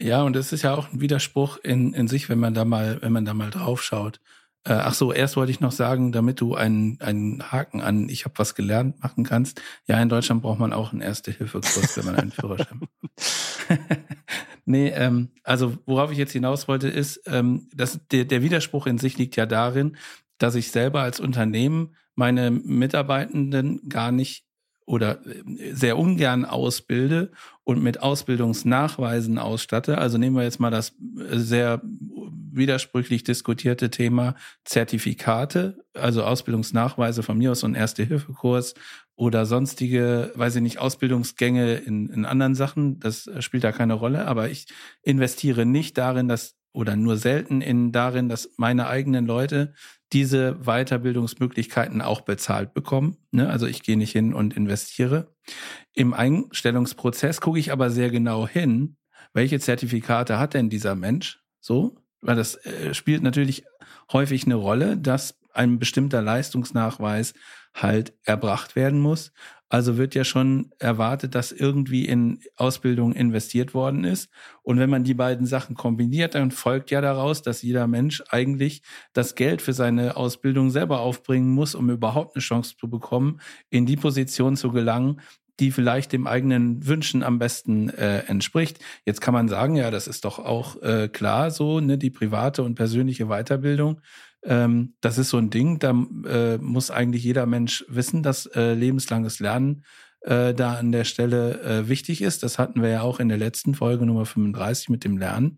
Ja, 0.01 0.23
und 0.23 0.35
es 0.35 0.51
ist 0.51 0.63
ja 0.63 0.75
auch 0.75 0.91
ein 0.91 0.99
Widerspruch 1.01 1.57
in, 1.57 1.93
in 1.93 2.07
sich, 2.07 2.27
wenn 2.29 2.39
man 2.39 2.53
da 2.53 2.65
mal, 2.65 3.01
wenn 3.01 3.13
man 3.13 3.25
da 3.25 3.33
mal 3.33 3.49
drauf 3.49 3.81
schaut. 3.81 4.19
Äh, 4.65 4.73
ach 4.73 4.93
so, 4.93 5.13
erst 5.13 5.37
wollte 5.37 5.51
ich 5.51 5.59
noch 5.59 5.71
sagen, 5.71 6.11
damit 6.11 6.41
du 6.41 6.55
einen, 6.55 6.99
einen 6.99 7.51
Haken 7.51 7.81
an 7.81 8.09
ich 8.09 8.25
habe 8.25 8.37
was 8.37 8.55
gelernt 8.55 9.01
machen 9.01 9.23
kannst. 9.23 9.61
Ja, 9.87 10.01
in 10.01 10.09
Deutschland 10.09 10.41
braucht 10.41 10.59
man 10.59 10.73
auch 10.73 10.91
einen 10.91 11.01
Erste-Hilfe-Kurs, 11.01 11.97
wenn 11.97 12.05
man 12.05 12.15
einen 12.15 12.31
Führerschein 12.31 12.81
Nee, 14.65 14.89
ähm, 14.89 15.29
also 15.43 15.77
worauf 15.85 16.11
ich 16.11 16.17
jetzt 16.17 16.31
hinaus 16.31 16.67
wollte, 16.67 16.87
ist, 16.87 17.21
ähm, 17.27 17.69
dass 17.73 17.99
der, 18.11 18.25
der 18.25 18.41
Widerspruch 18.41 18.87
in 18.87 18.97
sich 18.97 19.17
liegt 19.19 19.35
ja 19.35 19.45
darin, 19.45 19.95
dass 20.39 20.55
ich 20.55 20.71
selber 20.71 21.01
als 21.01 21.19
Unternehmen 21.19 21.95
meine 22.15 22.49
Mitarbeitenden 22.49 23.87
gar 23.87 24.11
nicht 24.11 24.44
oder 24.85 25.19
äh, 25.25 25.73
sehr 25.73 25.97
ungern 25.97 26.45
ausbilde 26.45 27.31
und 27.63 27.81
mit 27.81 28.01
Ausbildungsnachweisen 28.01 29.37
ausstatte. 29.37 29.97
Also 29.97 30.17
nehmen 30.17 30.35
wir 30.35 30.43
jetzt 30.43 30.59
mal 30.59 30.71
das 30.71 30.89
äh, 30.89 31.37
sehr 31.37 31.81
widersprüchlich 31.83 33.23
diskutierte 33.23 33.89
Thema 33.89 34.35
Zertifikate, 34.63 35.83
also 35.93 36.23
Ausbildungsnachweise 36.23 37.21
von 37.21 37.37
mir 37.37 37.51
aus 37.51 37.63
ein 37.63 37.75
Erste-Hilfe-Kurs 37.75 38.75
oder 39.15 39.45
sonstige, 39.45 40.31
weiß 40.35 40.57
ich 40.57 40.61
nicht, 40.61 40.79
Ausbildungsgänge 40.79 41.75
in, 41.75 42.09
in 42.09 42.25
anderen 42.25 42.55
Sachen. 42.55 42.99
Das 42.99 43.29
spielt 43.39 43.63
da 43.63 43.71
keine 43.71 43.93
Rolle. 43.93 44.27
Aber 44.27 44.49
ich 44.49 44.67
investiere 45.01 45.65
nicht 45.65 45.97
darin, 45.97 46.27
dass 46.27 46.55
oder 46.75 46.95
nur 46.95 47.17
selten 47.17 47.61
in 47.61 47.91
darin, 47.91 48.29
dass 48.29 48.49
meine 48.57 48.87
eigenen 48.87 49.25
Leute 49.25 49.73
diese 50.13 50.55
Weiterbildungsmöglichkeiten 50.63 52.01
auch 52.01 52.21
bezahlt 52.21 52.73
bekommen. 52.73 53.17
Ne? 53.31 53.49
Also 53.49 53.65
ich 53.65 53.81
gehe 53.81 53.97
nicht 53.97 54.11
hin 54.11 54.33
und 54.33 54.55
investiere. 54.55 55.33
Im 55.93 56.13
Einstellungsprozess 56.13 57.41
gucke 57.41 57.59
ich 57.59 57.71
aber 57.71 57.89
sehr 57.89 58.09
genau 58.09 58.47
hin, 58.47 58.97
welche 59.33 59.59
Zertifikate 59.59 60.37
hat 60.37 60.53
denn 60.53 60.69
dieser 60.69 60.95
Mensch? 60.95 61.41
So, 61.59 61.97
weil 62.21 62.35
das 62.35 62.55
äh, 62.65 62.93
spielt 62.93 63.23
natürlich 63.23 63.65
häufig 64.11 64.45
eine 64.45 64.55
Rolle, 64.55 64.97
dass 64.97 65.39
ein 65.53 65.79
bestimmter 65.79 66.21
Leistungsnachweis 66.21 67.33
halt 67.73 68.13
erbracht 68.23 68.75
werden 68.75 68.99
muss. 68.99 69.31
Also 69.69 69.97
wird 69.97 70.13
ja 70.13 70.23
schon 70.23 70.71
erwartet, 70.77 71.33
dass 71.33 71.51
irgendwie 71.51 72.05
in 72.05 72.39
Ausbildung 72.55 73.13
investiert 73.13 73.73
worden 73.73 74.03
ist. 74.03 74.29
Und 74.61 74.79
wenn 74.79 74.89
man 74.89 75.03
die 75.03 75.15
beiden 75.15 75.47
Sachen 75.47 75.75
kombiniert, 75.75 76.35
dann 76.35 76.51
folgt 76.51 76.91
ja 76.91 77.01
daraus, 77.01 77.41
dass 77.41 77.63
jeder 77.63 77.87
Mensch 77.87 78.23
eigentlich 78.29 78.83
das 79.13 79.35
Geld 79.35 79.61
für 79.61 79.73
seine 79.73 80.17
Ausbildung 80.17 80.69
selber 80.69 80.99
aufbringen 80.99 81.49
muss, 81.49 81.73
um 81.73 81.89
überhaupt 81.89 82.35
eine 82.35 82.43
Chance 82.43 82.75
zu 82.77 82.89
bekommen, 82.89 83.41
in 83.69 83.85
die 83.85 83.97
Position 83.97 84.55
zu 84.55 84.71
gelangen, 84.71 85.19
die 85.59 85.71
vielleicht 85.71 86.11
dem 86.11 86.27
eigenen 86.27 86.85
Wünschen 86.85 87.23
am 87.23 87.39
besten 87.39 87.89
äh, 87.89 88.19
entspricht. 88.27 88.79
Jetzt 89.05 89.21
kann 89.21 89.33
man 89.33 89.47
sagen, 89.47 89.75
ja, 89.75 89.89
das 89.89 90.07
ist 90.07 90.25
doch 90.25 90.37
auch 90.37 90.81
äh, 90.81 91.07
klar 91.07 91.49
so, 91.49 91.79
ne, 91.79 91.97
die 91.97 92.09
private 92.09 92.61
und 92.61 92.75
persönliche 92.75 93.27
Weiterbildung 93.27 94.01
ähm, 94.45 94.95
das 95.01 95.17
ist 95.17 95.29
so 95.29 95.37
ein 95.37 95.49
Ding, 95.49 95.79
da 95.79 95.91
äh, 96.27 96.57
muss 96.57 96.91
eigentlich 96.91 97.23
jeder 97.23 97.45
Mensch 97.45 97.85
wissen, 97.87 98.23
dass 98.23 98.45
äh, 98.47 98.73
lebenslanges 98.73 99.39
Lernen 99.39 99.83
äh, 100.21 100.53
da 100.53 100.75
an 100.75 100.91
der 100.91 101.03
Stelle 101.03 101.61
äh, 101.61 101.89
wichtig 101.89 102.21
ist. 102.21 102.43
Das 102.43 102.59
hatten 102.59 102.81
wir 102.81 102.89
ja 102.89 103.01
auch 103.01 103.19
in 103.19 103.29
der 103.29 103.37
letzten 103.37 103.75
Folge 103.75 104.05
Nummer 104.05 104.25
35 104.25 104.89
mit 104.89 105.03
dem 105.03 105.17
Lernen. 105.17 105.57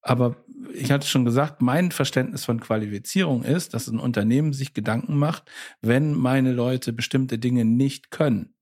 Aber 0.00 0.36
ich 0.74 0.90
hatte 0.90 1.06
schon 1.06 1.24
gesagt, 1.24 1.62
mein 1.62 1.92
Verständnis 1.92 2.44
von 2.44 2.60
Qualifizierung 2.60 3.44
ist, 3.44 3.74
dass 3.74 3.88
ein 3.88 4.00
Unternehmen 4.00 4.52
sich 4.52 4.74
Gedanken 4.74 5.16
macht, 5.16 5.50
wenn 5.80 6.14
meine 6.14 6.52
Leute 6.52 6.92
bestimmte 6.92 7.38
Dinge 7.38 7.64
nicht 7.64 8.10
können, 8.10 8.54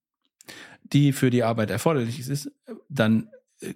die 0.83 1.12
für 1.12 1.30
die 1.30 1.42
Arbeit 1.42 1.70
erforderlich 1.70 2.28
ist, 2.28 2.50
dann 2.88 3.30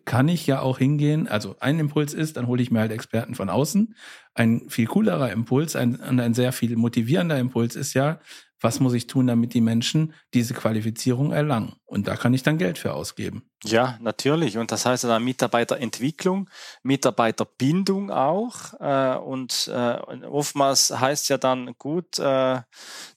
kann 0.05 0.29
ich 0.29 0.47
ja 0.47 0.61
auch 0.61 0.79
hingehen. 0.79 1.29
Also 1.29 1.57
ein 1.61 1.79
Impuls 1.79 2.15
ist, 2.15 2.37
dann 2.37 2.47
hole 2.47 2.63
ich 2.63 2.71
mir 2.71 2.81
halt 2.81 2.93
Experten 2.93 3.35
von 3.35 3.51
außen. 3.51 3.95
Ein 4.35 4.69
viel 4.69 4.87
coolerer 4.87 5.31
Impuls 5.31 5.77
ein, 5.77 5.97
und 5.97 6.21
ein 6.21 6.35
sehr 6.35 6.53
viel 6.53 6.77
motivierender 6.77 7.39
Impuls 7.39 7.77
ist 7.77 7.95
ja, 7.95 8.21
was 8.65 8.81
muss 8.81 8.95
ich 8.95 9.07
tun, 9.07 9.27
damit 9.27 9.53
die 9.53 9.61
Menschen 9.61 10.15
diese 10.33 10.55
Qualifizierung 10.55 11.33
erlangen? 11.33 11.75
Und 11.85 12.09
da 12.09 12.17
kann 12.17 12.33
ich 12.33 12.43
dann 12.43 12.57
Geld 12.57 12.79
für 12.79 12.95
ausgeben. 12.95 13.51
Ja, 13.63 13.99
natürlich. 14.01 14.57
Und 14.57 14.73
das 14.73 14.87
heißt 14.87 15.05
dann 15.05 15.23
Mitarbeiterentwicklung, 15.23 16.49
Mitarbeiterbindung 16.83 18.11
auch. 18.11 18.73
Äh, 18.81 19.19
und 19.19 19.71
äh, 19.73 19.99
oftmals 20.25 20.99
heißt 20.99 21.29
ja 21.29 21.37
dann, 21.37 21.75
gut, 21.79 22.19
äh, 22.19 22.63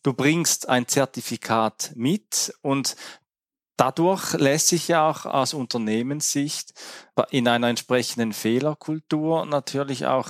du 0.03 0.13
bringst 0.13 0.67
ein 0.67 0.85
Zertifikat 0.85 1.93
mit 1.95 2.53
und 2.61 2.97
Dadurch 3.77 4.33
lässt 4.33 4.69
sich 4.69 4.87
ja 4.87 5.07
auch 5.07 5.25
aus 5.25 5.53
Unternehmenssicht 5.53 6.73
in 7.29 7.47
einer 7.47 7.67
entsprechenden 7.67 8.33
Fehlerkultur 8.33 9.45
natürlich 9.45 10.07
auch 10.07 10.29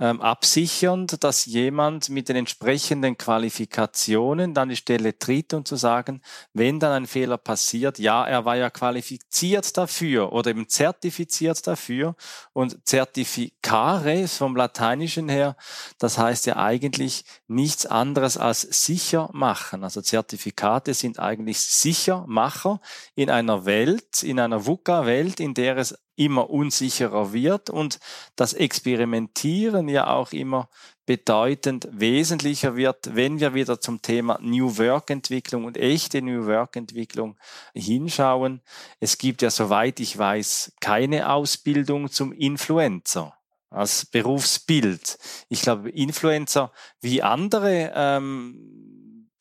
ähm, 0.00 0.22
absichernd, 0.22 1.22
dass 1.22 1.44
jemand 1.44 2.08
mit 2.08 2.30
den 2.30 2.36
entsprechenden 2.36 3.18
Qualifikationen 3.18 4.54
dann 4.54 4.70
die 4.70 4.76
Stelle 4.76 5.18
tritt 5.18 5.52
und 5.52 5.68
zu 5.68 5.76
sagen, 5.76 6.22
wenn 6.54 6.80
dann 6.80 6.92
ein 6.92 7.06
Fehler 7.06 7.36
passiert, 7.36 7.98
ja, 7.98 8.26
er 8.26 8.46
war 8.46 8.56
ja 8.56 8.70
qualifiziert 8.70 9.76
dafür 9.76 10.32
oder 10.32 10.50
eben 10.50 10.68
zertifiziert 10.68 11.66
dafür 11.66 12.16
und 12.54 12.86
Zertifikare 12.88 14.26
vom 14.26 14.56
Lateinischen 14.56 15.28
her, 15.28 15.54
das 15.98 16.16
heißt 16.16 16.46
ja 16.46 16.56
eigentlich 16.56 17.24
nichts 17.46 17.84
anderes 17.84 18.38
als 18.38 18.62
sicher 18.62 19.28
machen. 19.34 19.84
Also 19.84 20.00
Zertifikate 20.00 20.94
sind 20.94 21.18
eigentlich 21.18 21.60
Sichermacher 21.60 22.80
in 23.14 23.28
einer 23.28 23.66
Welt, 23.66 24.22
in 24.22 24.40
einer 24.40 24.64
VUCA-Welt, 24.64 25.40
in 25.40 25.52
der 25.52 25.76
es 25.76 25.94
immer 26.20 26.50
unsicherer 26.50 27.32
wird 27.32 27.70
und 27.70 27.98
das 28.36 28.52
Experimentieren 28.52 29.88
ja 29.88 30.08
auch 30.08 30.32
immer 30.32 30.68
bedeutend 31.06 31.88
wesentlicher 31.90 32.76
wird, 32.76 33.16
wenn 33.16 33.40
wir 33.40 33.54
wieder 33.54 33.80
zum 33.80 34.02
Thema 34.02 34.38
New 34.42 34.76
Work 34.76 35.08
Entwicklung 35.08 35.64
und 35.64 35.78
echte 35.78 36.20
New 36.20 36.46
Work 36.46 36.76
Entwicklung 36.76 37.38
hinschauen. 37.74 38.60
Es 39.00 39.16
gibt 39.16 39.40
ja, 39.40 39.50
soweit 39.50 39.98
ich 39.98 40.16
weiß, 40.16 40.74
keine 40.80 41.32
Ausbildung 41.32 42.10
zum 42.10 42.32
Influencer 42.32 43.34
als 43.70 44.04
Berufsbild. 44.04 45.18
Ich 45.48 45.62
glaube, 45.62 45.88
Influencer 45.88 46.70
wie 47.00 47.22
andere 47.22 47.92
ähm, 47.94 48.89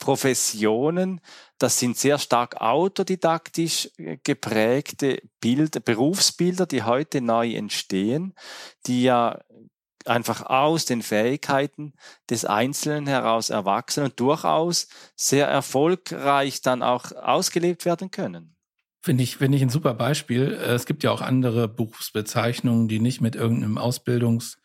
Professionen 0.09 1.21
das 1.59 1.77
sind 1.77 1.97
sehr 1.97 2.17
stark 2.17 2.61
autodidaktisch 2.61 3.91
äh, 3.97 4.17
geprägte 4.23 5.21
Bilder, 5.39 5.79
Berufsbilder, 5.81 6.65
die 6.65 6.81
heute 6.81 7.21
neu 7.21 7.53
entstehen, 7.53 8.33
die 8.87 9.03
ja 9.03 9.39
einfach 10.05 10.47
aus 10.47 10.85
den 10.85 11.03
Fähigkeiten 11.03 11.93
des 12.29 12.45
Einzelnen 12.45 13.05
heraus 13.05 13.51
erwachsen 13.51 14.05
und 14.05 14.19
durchaus 14.19 14.87
sehr 15.15 15.47
erfolgreich 15.47 16.61
dann 16.61 16.81
auch 16.81 17.11
ausgelebt 17.11 17.85
werden 17.85 18.09
können. 18.09 18.55
Finde 19.01 19.23
ich, 19.23 19.37
finde 19.37 19.57
ich 19.57 19.61
ein 19.61 19.69
super 19.69 19.93
Beispiel. 19.93 20.53
Es 20.53 20.87
gibt 20.87 21.03
ja 21.03 21.11
auch 21.11 21.21
andere 21.21 21.67
Berufsbezeichnungen, 21.67 22.87
die 22.87 22.99
nicht 22.99 23.21
mit 23.21 23.35
irgendeinem 23.35 23.77
Ausbildungs- 23.77 24.58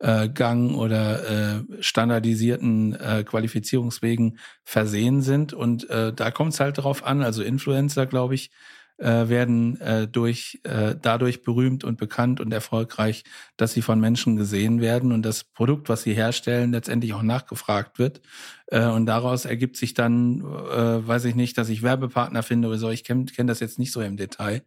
äh, 0.00 0.28
Gang 0.28 0.74
oder 0.74 1.58
äh, 1.58 1.62
standardisierten 1.80 2.94
äh, 2.94 3.24
Qualifizierungswegen 3.24 4.38
versehen 4.64 5.22
sind. 5.22 5.52
Und 5.52 5.88
äh, 5.90 6.12
da 6.12 6.30
kommt 6.30 6.54
es 6.54 6.60
halt 6.60 6.78
drauf 6.78 7.04
an. 7.04 7.22
Also 7.22 7.42
Influencer, 7.42 8.06
glaube 8.06 8.34
ich, 8.34 8.50
äh, 8.98 9.28
werden 9.28 9.80
äh, 9.80 10.06
durch 10.06 10.60
äh, 10.64 10.94
dadurch 11.00 11.42
berühmt 11.42 11.84
und 11.84 11.98
bekannt 11.98 12.40
und 12.40 12.52
erfolgreich, 12.52 13.24
dass 13.56 13.72
sie 13.72 13.82
von 13.82 14.00
Menschen 14.00 14.36
gesehen 14.36 14.80
werden 14.80 15.12
und 15.12 15.22
das 15.22 15.44
Produkt, 15.44 15.88
was 15.88 16.02
sie 16.02 16.14
herstellen, 16.14 16.72
letztendlich 16.72 17.14
auch 17.14 17.22
nachgefragt 17.22 17.98
wird. 17.98 18.20
Äh, 18.66 18.86
und 18.86 19.06
daraus 19.06 19.44
ergibt 19.44 19.76
sich 19.76 19.94
dann, 19.94 20.40
äh, 20.40 21.06
weiß 21.06 21.24
ich 21.26 21.34
nicht, 21.34 21.56
dass 21.58 21.68
ich 21.68 21.82
Werbepartner 21.82 22.42
finde 22.42 22.68
oder 22.68 22.78
so. 22.78 22.90
Ich 22.90 23.04
kenne 23.04 23.26
kenn 23.26 23.46
das 23.46 23.60
jetzt 23.60 23.78
nicht 23.78 23.92
so 23.92 24.00
im 24.00 24.16
Detail. 24.16 24.62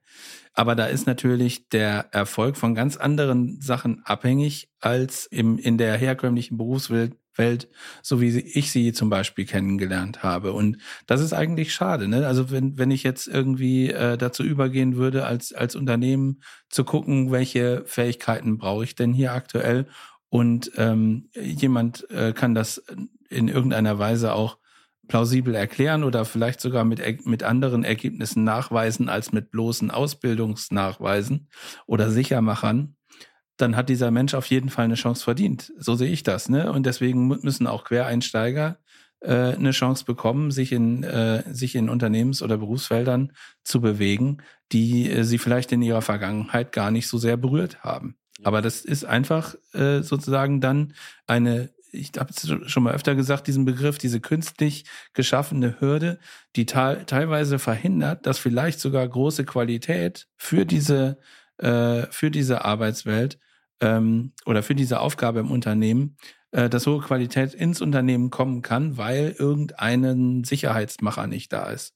Aber 0.53 0.75
da 0.75 0.85
ist 0.85 1.07
natürlich 1.07 1.69
der 1.69 2.07
Erfolg 2.11 2.57
von 2.57 2.75
ganz 2.75 2.97
anderen 2.97 3.61
Sachen 3.61 4.01
abhängig 4.05 4.69
als 4.79 5.25
im, 5.25 5.57
in 5.57 5.77
der 5.77 5.97
herkömmlichen 5.97 6.57
Berufswelt 6.57 7.15
Welt, 7.41 7.67
so 8.01 8.21
wie 8.21 8.39
ich 8.39 8.71
sie 8.71 8.93
zum 8.93 9.09
Beispiel 9.09 9.45
kennengelernt 9.45 10.23
habe. 10.23 10.53
Und 10.53 10.77
das 11.07 11.19
ist 11.19 11.33
eigentlich 11.33 11.73
schade. 11.73 12.07
Ne? 12.07 12.25
Also 12.25 12.51
wenn, 12.51 12.77
wenn 12.77 12.91
ich 12.91 13.03
jetzt 13.03 13.27
irgendwie 13.27 13.89
äh, 13.89 14.17
dazu 14.17 14.43
übergehen 14.43 14.95
würde, 14.95 15.25
als, 15.25 15.51
als 15.51 15.75
Unternehmen 15.75 16.41
zu 16.69 16.85
gucken, 16.85 17.31
welche 17.31 17.83
Fähigkeiten 17.85 18.57
brauche 18.57 18.85
ich 18.85 18.95
denn 18.95 19.11
hier 19.11 19.33
aktuell 19.33 19.87
und 20.29 20.71
ähm, 20.77 21.29
jemand 21.35 22.09
äh, 22.09 22.31
kann 22.31 22.55
das 22.55 22.81
in 23.29 23.47
irgendeiner 23.49 23.99
Weise 23.99 24.33
auch 24.33 24.57
plausibel 25.09 25.55
erklären 25.55 26.05
oder 26.05 26.23
vielleicht 26.23 26.61
sogar 26.61 26.85
mit, 26.85 27.25
mit 27.25 27.43
anderen 27.43 27.83
Ergebnissen 27.83 28.45
nachweisen 28.45 29.09
als 29.09 29.33
mit 29.33 29.51
bloßen 29.51 29.91
Ausbildungsnachweisen 29.91 31.49
oder 31.85 32.09
Sichermachern, 32.11 32.95
dann 33.61 33.75
hat 33.75 33.89
dieser 33.89 34.11
Mensch 34.11 34.33
auf 34.33 34.47
jeden 34.47 34.69
Fall 34.69 34.85
eine 34.85 34.95
Chance 34.95 35.23
verdient. 35.23 35.71
So 35.77 35.95
sehe 35.95 36.11
ich 36.11 36.23
das. 36.23 36.49
Ne? 36.49 36.71
Und 36.71 36.85
deswegen 36.85 37.27
müssen 37.27 37.67
auch 37.67 37.83
Quereinsteiger 37.83 38.77
äh, 39.21 39.53
eine 39.53 39.71
Chance 39.71 40.05
bekommen, 40.05 40.51
sich 40.51 40.71
in, 40.71 41.03
äh, 41.03 41.43
sich 41.53 41.75
in 41.75 41.89
Unternehmens- 41.89 42.41
oder 42.41 42.57
Berufsfeldern 42.57 43.33
zu 43.63 43.81
bewegen, 43.81 44.39
die 44.71 45.09
äh, 45.09 45.23
sie 45.23 45.37
vielleicht 45.37 45.71
in 45.71 45.81
ihrer 45.81 46.01
Vergangenheit 46.01 46.71
gar 46.71 46.91
nicht 46.91 47.07
so 47.07 47.17
sehr 47.17 47.37
berührt 47.37 47.83
haben. 47.83 48.15
Aber 48.43 48.61
das 48.61 48.81
ist 48.81 49.05
einfach 49.05 49.55
äh, 49.73 50.01
sozusagen 50.01 50.61
dann 50.61 50.93
eine 51.27 51.69
ich 51.91 52.11
habe 52.17 52.31
es 52.31 52.71
schon 52.71 52.83
mal 52.83 52.93
öfter 52.93 53.15
gesagt, 53.15 53.47
diesen 53.47 53.65
Begriff, 53.65 53.97
diese 53.97 54.21
künstlich 54.21 54.85
geschaffene 55.13 55.79
Hürde, 55.79 56.19
die 56.55 56.65
teilweise 56.65 57.59
verhindert, 57.59 58.25
dass 58.25 58.39
vielleicht 58.39 58.79
sogar 58.79 59.07
große 59.07 59.45
Qualität 59.45 60.27
für 60.37 60.65
diese, 60.65 61.17
äh, 61.57 62.03
für 62.09 62.31
diese 62.31 62.63
Arbeitswelt 62.63 63.39
ähm, 63.81 64.31
oder 64.45 64.63
für 64.63 64.75
diese 64.75 64.99
Aufgabe 64.99 65.39
im 65.39 65.51
Unternehmen, 65.51 66.17
äh, 66.51 66.69
dass 66.69 66.87
hohe 66.87 67.01
Qualität 67.01 67.53
ins 67.53 67.81
Unternehmen 67.81 68.29
kommen 68.29 68.61
kann, 68.61 68.97
weil 68.97 69.35
irgendein 69.37 70.43
Sicherheitsmacher 70.43 71.27
nicht 71.27 71.51
da 71.51 71.69
ist. 71.69 71.95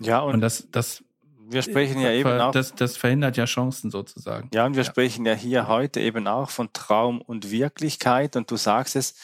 Ja, 0.00 0.20
und, 0.20 0.34
und 0.34 0.40
das, 0.40 0.68
das 0.70 1.04
wir 1.46 1.62
sprechen 1.62 2.00
ja 2.00 2.10
eben 2.10 2.40
auch. 2.40 2.52
Das, 2.52 2.74
das 2.74 2.96
verhindert 2.96 3.36
ja 3.36 3.44
Chancen 3.44 3.90
sozusagen. 3.90 4.48
Ja, 4.54 4.64
und 4.66 4.76
wir 4.76 4.82
ja. 4.82 4.90
sprechen 4.90 5.26
ja 5.26 5.34
hier 5.34 5.68
heute 5.68 6.00
eben 6.00 6.26
auch 6.26 6.50
von 6.50 6.72
Traum 6.72 7.20
und 7.20 7.50
Wirklichkeit. 7.50 8.36
Und 8.36 8.50
du 8.50 8.56
sagst 8.56 8.96
es, 8.96 9.14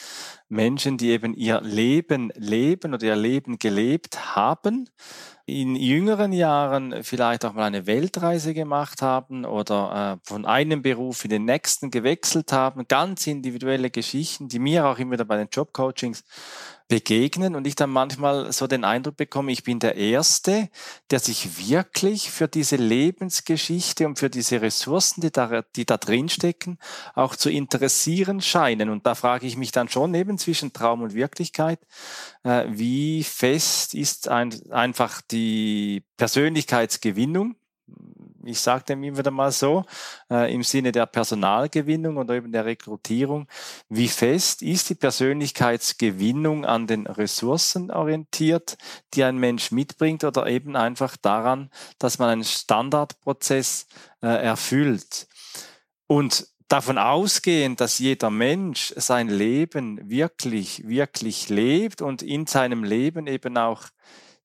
Menschen, 0.49 0.99
die 0.99 1.11
eben 1.11 1.35
ihr 1.35 1.61
Leben 1.63 2.31
leben 2.37 2.93
oder 2.93 3.07
ihr 3.07 3.17
Leben 3.17 3.59
gelebt 3.59 4.37
haben, 4.37 4.89
in 5.51 5.77
jüngeren 5.77 6.33
Jahren 6.33 7.03
vielleicht 7.03 7.45
auch 7.45 7.55
mal 7.55 7.65
eine 7.65 7.87
Weltreise 7.87 8.55
gemacht 8.55 9.03
haben 9.03 9.45
oder 9.45 10.19
äh, 10.23 10.29
von 10.29 10.47
einem 10.47 10.83
Beruf 10.83 11.25
in 11.25 11.31
den 11.31 11.45
nächsten 11.45 11.91
gewechselt 11.91 12.53
haben, 12.53 12.87
ganz 12.89 13.27
individuelle 13.27 13.91
Geschichten, 13.91 14.49
die 14.49 14.59
mir 14.59 14.87
auch 14.87 14.99
immer 14.99 15.13
wieder 15.13 15.25
bei 15.25 15.37
den 15.37 15.49
Jobcoachings 15.51 16.25
begegnen 16.91 17.55
und 17.55 17.67
ich 17.69 17.77
dann 17.77 17.89
manchmal 17.89 18.53
so 18.53 18.67
den 18.67 18.85
Eindruck 18.85 19.17
bekomme, 19.17 19.53
ich 19.53 19.63
bin 19.63 19.79
der 19.79 19.95
Erste, 19.95 20.69
der 21.11 21.21
sich 21.21 21.71
wirklich 21.71 22.33
für 22.33 22.49
diese 22.49 22.77
Lebensgeschichte 22.77 24.07
und 24.07 24.19
für 24.19 24.29
diese 24.29 24.61
Ressourcen, 24.61 25.21
die 25.21 25.31
da, 25.31 25.63
die 25.77 25.87
da 25.87 25.97
drin 25.97 26.29
stecken, 26.29 26.79
auch 27.15 27.37
zu 27.37 27.49
interessieren 27.49 28.43
scheinen. 28.43 28.91
Und 28.91 29.07
da 29.07 29.15
frage 29.15 29.47
ich 29.47 29.57
mich 29.57 29.71
dann 29.71 29.89
schon 29.89 30.13
eben 30.15 30.37
zwischen 30.37 30.73
Traum 30.73 31.03
und 31.03 31.15
Wirklichkeit, 31.15 31.79
äh, 32.43 32.67
wie 32.69 33.23
fest 33.23 33.95
ist 33.95 34.29
ein, 34.29 34.53
einfach 34.73 35.23
die 35.23 36.03
Persönlichkeitsgewinnung 36.17 37.55
ich 38.51 38.61
sage 38.61 38.85
dem 38.85 39.03
immer 39.03 39.19
wieder 39.19 39.31
mal 39.31 39.53
so, 39.53 39.85
äh, 40.31 40.53
im 40.53 40.63
Sinne 40.63 40.93
der 40.93 41.07
Personalgewinnung 41.07 42.17
oder 42.17 42.35
eben 42.35 42.53
der 42.53 42.65
Rekrutierung, 42.65 43.47
wie 43.89 44.09
fest 44.09 44.63
ist 44.63 44.91
die 44.91 44.95
Persönlichkeitsgewinnung 44.95 46.65
an 46.65 46.87
den 46.87 47.07
Ressourcen 47.07 47.91
orientiert, 47.91 48.77
die 49.15 49.25
ein 49.25 49.39
Mensch 49.39 49.71
mitbringt 49.71 50.25
oder 50.25 50.47
eben 50.47 50.77
einfach 50.77 51.17
daran, 51.17 51.71
dass 51.99 52.19
man 52.19 52.29
einen 52.29 52.45
Standardprozess 52.45 53.87
äh, 54.23 54.27
erfüllt. 54.27 55.29
Und 56.07 56.49
davon 56.71 56.99
ausgehend, 56.99 57.81
dass 57.81 57.99
jeder 57.99 58.31
Mensch 58.31 58.95
sein 58.97 59.29
Leben 59.29 60.09
wirklich, 60.09 60.87
wirklich 60.87 61.49
lebt 61.49 62.01
und 62.01 62.23
in 62.23 62.47
seinem 62.47 62.85
Leben 62.85 63.27
eben 63.27 63.57
auch 63.57 63.85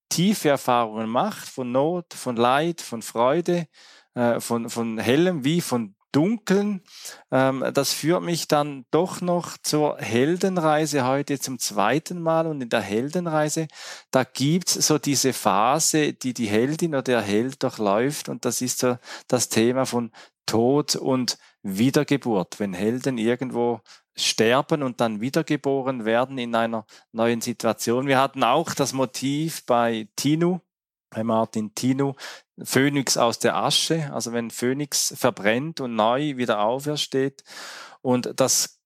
tiefe 0.09 0.49
Erfahrungen 0.49 1.09
macht, 1.09 1.47
von 1.47 1.71
Not, 1.71 2.13
von 2.13 2.35
Leid, 2.35 2.81
von 2.81 3.01
Freude, 3.01 3.67
äh, 4.13 4.39
von, 4.39 4.69
von 4.69 4.97
hellem 4.97 5.43
wie 5.43 5.61
von 5.61 5.95
dunkeln. 6.15 6.81
Ähm, 7.29 7.63
das 7.73 7.91
führt 7.91 8.23
mich 8.23 8.47
dann 8.47 8.85
doch 8.89 9.19
noch 9.19 9.57
zur 9.61 9.97
Heldenreise 9.97 11.05
heute 11.05 11.39
zum 11.39 11.59
zweiten 11.59 12.21
Mal. 12.21 12.47
Und 12.47 12.61
in 12.61 12.69
der 12.69 12.81
Heldenreise, 12.81 13.67
da 14.11 14.23
gibt's 14.23 14.73
so 14.73 14.97
diese 14.97 15.33
Phase, 15.33 16.13
die 16.13 16.33
die 16.33 16.47
Heldin 16.47 16.91
oder 16.91 17.03
der 17.03 17.21
Held 17.21 17.61
durchläuft. 17.63 18.29
Und 18.29 18.45
das 18.45 18.61
ist 18.61 18.79
so 18.79 18.97
das 19.27 19.49
Thema 19.49 19.85
von 19.85 20.11
Tod 20.45 20.95
und 20.95 21.37
Wiedergeburt. 21.63 22.59
Wenn 22.59 22.73
Helden 22.73 23.17
irgendwo 23.17 23.81
sterben 24.15 24.83
und 24.83 25.01
dann 25.01 25.21
wiedergeboren 25.21 26.05
werden 26.05 26.37
in 26.37 26.55
einer 26.55 26.85
neuen 27.11 27.41
Situation. 27.41 28.07
Wir 28.07 28.19
hatten 28.19 28.43
auch 28.43 28.73
das 28.73 28.93
Motiv 28.93 29.65
bei 29.65 30.07
Tinu, 30.15 30.59
bei 31.09 31.23
Martin 31.23 31.75
Tinu, 31.75 32.13
Phönix 32.63 33.17
aus 33.17 33.39
der 33.39 33.55
Asche, 33.55 34.11
also 34.13 34.31
wenn 34.31 34.51
Phönix 34.51 35.13
verbrennt 35.17 35.81
und 35.81 35.95
neu 35.95 36.37
wieder 36.37 36.61
aufersteht. 36.61 37.43
Und 38.01 38.39
das 38.39 38.79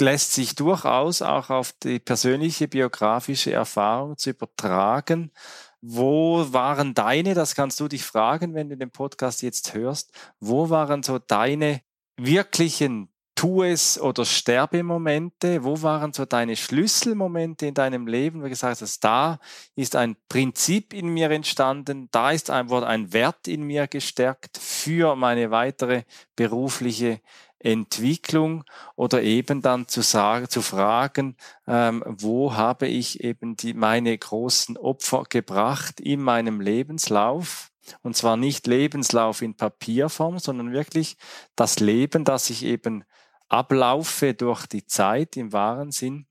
lässt 0.00 0.32
sich 0.32 0.54
durchaus 0.54 1.22
auch 1.22 1.50
auf 1.50 1.72
die 1.72 1.98
persönliche 1.98 2.68
biografische 2.68 3.52
Erfahrung 3.52 4.16
zu 4.16 4.30
übertragen. 4.30 5.32
Wo 5.80 6.52
waren 6.52 6.94
deine, 6.94 7.34
das 7.34 7.54
kannst 7.54 7.78
du 7.78 7.86
dich 7.86 8.04
fragen, 8.04 8.54
wenn 8.54 8.68
du 8.68 8.76
den 8.76 8.90
Podcast 8.90 9.42
jetzt 9.42 9.74
hörst, 9.74 10.12
wo 10.40 10.70
waren 10.70 11.04
so 11.04 11.18
deine 11.18 11.82
wirklichen 12.16 13.12
Tu 13.38 13.62
es 13.62 14.00
oder 14.00 14.24
Sterbemomente? 14.24 15.62
Wo 15.62 15.80
waren 15.80 16.12
so 16.12 16.24
deine 16.24 16.56
Schlüsselmomente 16.56 17.66
in 17.66 17.74
deinem 17.74 18.08
Leben, 18.08 18.40
wo 18.40 18.42
du 18.42 18.48
gesagt 18.48 18.82
hast, 18.82 19.04
da 19.04 19.38
ist 19.76 19.94
ein 19.94 20.16
Prinzip 20.28 20.92
in 20.92 21.06
mir 21.06 21.30
entstanden, 21.30 22.08
da 22.10 22.32
ist 22.32 22.50
ein, 22.50 22.68
wurde 22.68 22.88
ein 22.88 23.12
Wert 23.12 23.46
in 23.46 23.62
mir 23.62 23.86
gestärkt 23.86 24.58
für 24.58 25.14
meine 25.14 25.52
weitere 25.52 26.02
berufliche 26.34 27.20
Entwicklung 27.60 28.64
oder 28.96 29.22
eben 29.22 29.62
dann 29.62 29.86
zu 29.86 30.00
sagen, 30.00 30.48
zu 30.48 30.60
fragen, 30.60 31.36
ähm, 31.68 32.02
wo 32.08 32.56
habe 32.56 32.88
ich 32.88 33.22
eben 33.22 33.54
die, 33.54 33.72
meine 33.72 34.18
großen 34.18 34.76
Opfer 34.76 35.22
gebracht 35.28 36.00
in 36.00 36.22
meinem 36.22 36.60
Lebenslauf? 36.60 37.70
Und 38.02 38.16
zwar 38.16 38.36
nicht 38.36 38.66
Lebenslauf 38.66 39.42
in 39.42 39.54
Papierform, 39.54 40.40
sondern 40.40 40.72
wirklich 40.72 41.16
das 41.54 41.78
Leben, 41.78 42.24
das 42.24 42.50
ich 42.50 42.64
eben 42.64 43.04
ablaufe 43.48 44.34
durch 44.34 44.66
die 44.66 44.86
Zeit 44.86 45.36
im 45.36 45.52
wahren 45.52 45.90
Sinn 45.90 46.26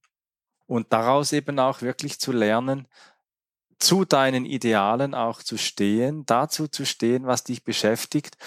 und 0.66 0.94
daraus 0.94 1.34
eben 1.34 1.60
auch 1.60 1.82
wirklich 1.82 2.20
zu 2.20 2.32
lernen, 2.32 2.88
zu 3.80 4.06
deinen 4.06 4.46
Idealen 4.46 5.14
auch 5.14 5.44
zu 5.44 5.58
stehen, 5.58 6.26
dazu 6.26 6.68
zu 6.68 6.86
stehen, 6.86 7.26
was 7.26 7.44
dich 7.44 7.64
beschäftigt 7.64 8.38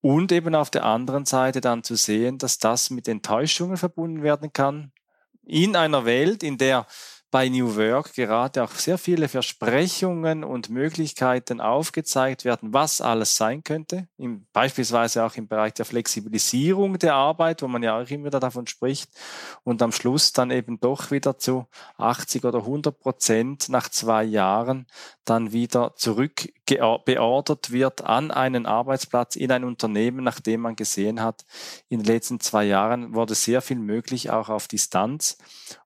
und 0.00 0.32
eben 0.32 0.54
auf 0.54 0.70
der 0.70 0.84
anderen 0.84 1.26
Seite 1.26 1.60
dann 1.60 1.84
zu 1.84 1.94
sehen, 1.94 2.38
dass 2.38 2.58
das 2.58 2.90
mit 2.90 3.06
Enttäuschungen 3.06 3.76
verbunden 3.76 4.22
werden 4.22 4.52
kann. 4.52 4.92
In 5.42 5.76
einer 5.76 6.04
Welt, 6.04 6.42
in 6.42 6.58
der 6.58 6.86
bei 7.30 7.48
New 7.48 7.76
Work 7.76 8.14
gerade 8.14 8.64
auch 8.64 8.72
sehr 8.72 8.98
viele 8.98 9.28
Versprechungen 9.28 10.42
und 10.42 10.68
Möglichkeiten 10.68 11.60
aufgezeigt 11.60 12.44
werden, 12.44 12.72
was 12.72 13.00
alles 13.00 13.36
sein 13.36 13.62
könnte. 13.62 14.08
Im, 14.16 14.46
beispielsweise 14.52 15.24
auch 15.24 15.36
im 15.36 15.46
Bereich 15.46 15.74
der 15.74 15.84
Flexibilisierung 15.84 16.98
der 16.98 17.14
Arbeit, 17.14 17.62
wo 17.62 17.68
man 17.68 17.82
ja 17.82 18.00
auch 18.00 18.08
immer 18.08 18.26
wieder 18.26 18.40
davon 18.40 18.66
spricht 18.66 19.10
und 19.62 19.80
am 19.82 19.92
Schluss 19.92 20.32
dann 20.32 20.50
eben 20.50 20.80
doch 20.80 21.10
wieder 21.10 21.38
zu 21.38 21.66
80 21.98 22.44
oder 22.44 22.58
100 22.58 22.98
Prozent 22.98 23.68
nach 23.68 23.88
zwei 23.88 24.24
Jahren 24.24 24.86
dann 25.24 25.52
wieder 25.52 25.94
zurückbeordert 26.78 27.70
wird 27.70 28.04
an 28.04 28.30
einen 28.30 28.66
Arbeitsplatz 28.66 29.36
in 29.36 29.50
ein 29.50 29.64
Unternehmen, 29.64 30.24
nachdem 30.24 30.62
man 30.62 30.76
gesehen 30.76 31.20
hat, 31.20 31.44
in 31.88 32.00
den 32.00 32.06
letzten 32.06 32.40
zwei 32.40 32.64
Jahren 32.64 33.14
wurde 33.14 33.34
sehr 33.34 33.60
viel 33.60 33.78
möglich, 33.78 34.30
auch 34.30 34.48
auf 34.48 34.68
Distanz. 34.68 35.38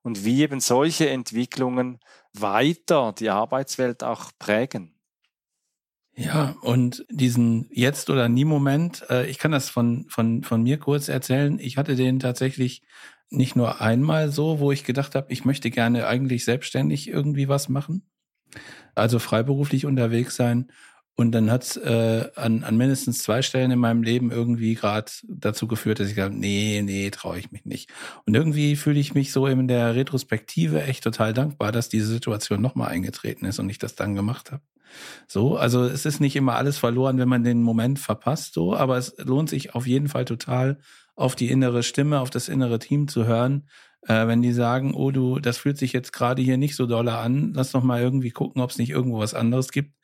Und 0.02 0.24
wie 0.24 0.42
eben 0.42 0.60
solche 0.60 1.08
Entwicklungen 1.08 2.00
weiter 2.32 3.14
die 3.18 3.30
Arbeitswelt 3.30 4.02
auch 4.02 4.30
prägen. 4.38 4.90
Ja, 6.16 6.54
und 6.60 7.04
diesen 7.10 7.68
Jetzt- 7.72 8.08
oder 8.08 8.28
Nie-Moment, 8.28 9.04
äh, 9.10 9.26
ich 9.26 9.38
kann 9.38 9.50
das 9.50 9.68
von, 9.68 10.06
von, 10.08 10.44
von 10.44 10.62
mir 10.62 10.78
kurz 10.78 11.08
erzählen. 11.08 11.58
Ich 11.58 11.76
hatte 11.76 11.96
den 11.96 12.20
tatsächlich 12.20 12.82
nicht 13.30 13.56
nur 13.56 13.80
einmal 13.80 14.30
so, 14.30 14.60
wo 14.60 14.70
ich 14.70 14.84
gedacht 14.84 15.16
habe, 15.16 15.32
ich 15.32 15.44
möchte 15.44 15.70
gerne 15.70 16.06
eigentlich 16.06 16.44
selbstständig 16.44 17.08
irgendwie 17.08 17.48
was 17.48 17.68
machen, 17.68 18.06
also 18.94 19.18
freiberuflich 19.18 19.86
unterwegs 19.86 20.36
sein. 20.36 20.68
Und 21.16 21.30
dann 21.30 21.48
hat's 21.48 21.76
äh, 21.76 22.28
an, 22.34 22.64
an 22.64 22.76
mindestens 22.76 23.20
zwei 23.22 23.42
Stellen 23.42 23.70
in 23.70 23.78
meinem 23.78 24.02
Leben 24.02 24.32
irgendwie 24.32 24.74
gerade 24.74 25.12
dazu 25.28 25.68
geführt, 25.68 26.00
dass 26.00 26.08
ich 26.08 26.16
gesagt 26.16 26.34
nee, 26.34 26.82
nee, 26.84 27.08
traue 27.10 27.38
ich 27.38 27.52
mich 27.52 27.64
nicht. 27.64 27.88
Und 28.26 28.34
irgendwie 28.34 28.74
fühle 28.74 28.98
ich 28.98 29.14
mich 29.14 29.30
so 29.30 29.46
in 29.46 29.68
der 29.68 29.94
Retrospektive 29.94 30.82
echt 30.82 31.04
total 31.04 31.32
dankbar, 31.32 31.70
dass 31.70 31.88
diese 31.88 32.08
Situation 32.08 32.60
nochmal 32.60 32.88
eingetreten 32.88 33.44
ist 33.46 33.60
und 33.60 33.70
ich 33.70 33.78
das 33.78 33.94
dann 33.94 34.16
gemacht 34.16 34.50
habe. 34.50 34.62
So, 35.28 35.56
also 35.56 35.84
es 35.84 36.04
ist 36.04 36.20
nicht 36.20 36.36
immer 36.36 36.56
alles 36.56 36.78
verloren, 36.78 37.18
wenn 37.18 37.28
man 37.28 37.44
den 37.44 37.62
Moment 37.62 37.98
verpasst, 37.98 38.54
so, 38.54 38.76
aber 38.76 38.96
es 38.96 39.14
lohnt 39.18 39.50
sich 39.50 39.74
auf 39.74 39.86
jeden 39.86 40.08
Fall 40.08 40.24
total, 40.24 40.78
auf 41.16 41.36
die 41.36 41.48
innere 41.48 41.82
Stimme, 41.82 42.20
auf 42.20 42.30
das 42.30 42.48
innere 42.48 42.78
Team 42.78 43.08
zu 43.08 43.24
hören. 43.24 43.68
Äh, 44.06 44.26
wenn 44.26 44.42
die 44.42 44.52
sagen, 44.52 44.94
oh 44.94 45.10
du, 45.10 45.38
das 45.38 45.58
fühlt 45.58 45.78
sich 45.78 45.92
jetzt 45.92 46.12
gerade 46.12 46.42
hier 46.42 46.56
nicht 46.56 46.76
so 46.76 46.86
dolle 46.86 47.16
an, 47.16 47.52
lass 47.54 47.72
doch 47.72 47.82
mal 47.82 48.02
irgendwie 48.02 48.30
gucken, 48.30 48.60
ob 48.60 48.70
es 48.70 48.78
nicht 48.78 48.90
irgendwo 48.90 49.18
was 49.18 49.34
anderes 49.34 49.72
gibt, 49.72 49.94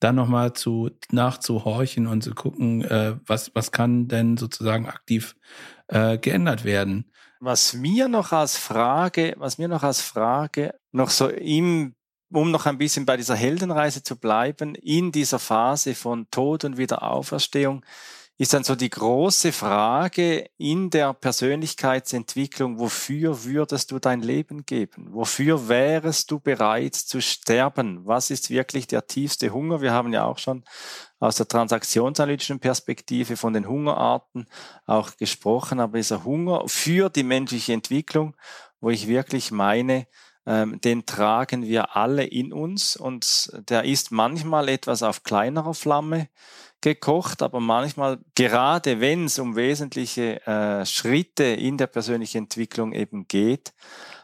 dann 0.00 0.14
nochmal 0.14 0.52
zu 0.52 0.90
nachzuhorchen 1.10 2.06
und 2.06 2.22
zu 2.22 2.34
gucken, 2.34 2.82
äh, 2.84 3.16
was, 3.26 3.54
was 3.54 3.72
kann 3.72 4.08
denn 4.08 4.36
sozusagen 4.36 4.86
aktiv 4.86 5.34
äh, 5.88 6.18
geändert 6.18 6.64
werden. 6.64 7.10
Was 7.40 7.74
mir 7.74 8.08
noch 8.08 8.32
als 8.32 8.56
Frage, 8.56 9.34
was 9.38 9.58
mir 9.58 9.68
noch 9.68 9.82
als 9.82 10.00
Frage 10.00 10.74
noch 10.92 11.10
so 11.10 11.28
im 11.28 11.94
um 12.30 12.50
noch 12.50 12.66
ein 12.66 12.78
bisschen 12.78 13.06
bei 13.06 13.16
dieser 13.16 13.36
Heldenreise 13.36 14.02
zu 14.02 14.16
bleiben, 14.16 14.74
in 14.74 15.12
dieser 15.12 15.38
Phase 15.38 15.94
von 15.94 16.30
Tod 16.30 16.64
und 16.64 16.76
Wiederauferstehung, 16.76 17.84
ist 18.40 18.54
dann 18.54 18.62
so 18.62 18.76
die 18.76 18.88
große 18.88 19.50
Frage 19.50 20.48
in 20.58 20.90
der 20.90 21.12
Persönlichkeitsentwicklung, 21.12 22.78
wofür 22.78 23.44
würdest 23.44 23.90
du 23.90 23.98
dein 23.98 24.22
Leben 24.22 24.64
geben? 24.64 25.08
Wofür 25.10 25.68
wärest 25.68 26.30
du 26.30 26.38
bereit 26.38 26.94
zu 26.94 27.20
sterben? 27.20 28.06
Was 28.06 28.30
ist 28.30 28.48
wirklich 28.48 28.86
der 28.86 29.08
tiefste 29.08 29.50
Hunger? 29.50 29.80
Wir 29.80 29.92
haben 29.92 30.12
ja 30.12 30.24
auch 30.24 30.38
schon 30.38 30.64
aus 31.18 31.34
der 31.34 31.48
transaktionsanalytischen 31.48 32.60
Perspektive 32.60 33.36
von 33.36 33.54
den 33.54 33.66
Hungerarten 33.66 34.46
auch 34.86 35.16
gesprochen, 35.16 35.80
aber 35.80 35.98
dieser 35.98 36.22
Hunger 36.22 36.62
für 36.68 37.10
die 37.10 37.24
menschliche 37.24 37.72
Entwicklung, 37.72 38.36
wo 38.80 38.90
ich 38.90 39.08
wirklich 39.08 39.50
meine, 39.50 40.06
ähm, 40.48 40.80
den 40.80 41.04
tragen 41.04 41.66
wir 41.66 41.94
alle 41.94 42.24
in 42.24 42.54
uns 42.54 42.96
und 42.96 43.52
der 43.68 43.84
ist 43.84 44.10
manchmal 44.10 44.70
etwas 44.70 45.02
auf 45.02 45.22
kleinerer 45.22 45.74
Flamme 45.74 46.28
gekocht, 46.80 47.42
aber 47.42 47.60
manchmal, 47.60 48.18
gerade 48.34 49.00
wenn 49.00 49.26
es 49.26 49.38
um 49.38 49.56
wesentliche 49.56 50.40
äh, 50.46 50.86
Schritte 50.86 51.44
in 51.44 51.76
der 51.76 51.88
persönlichen 51.88 52.44
Entwicklung 52.44 52.94
eben 52.94 53.28
geht, 53.28 53.74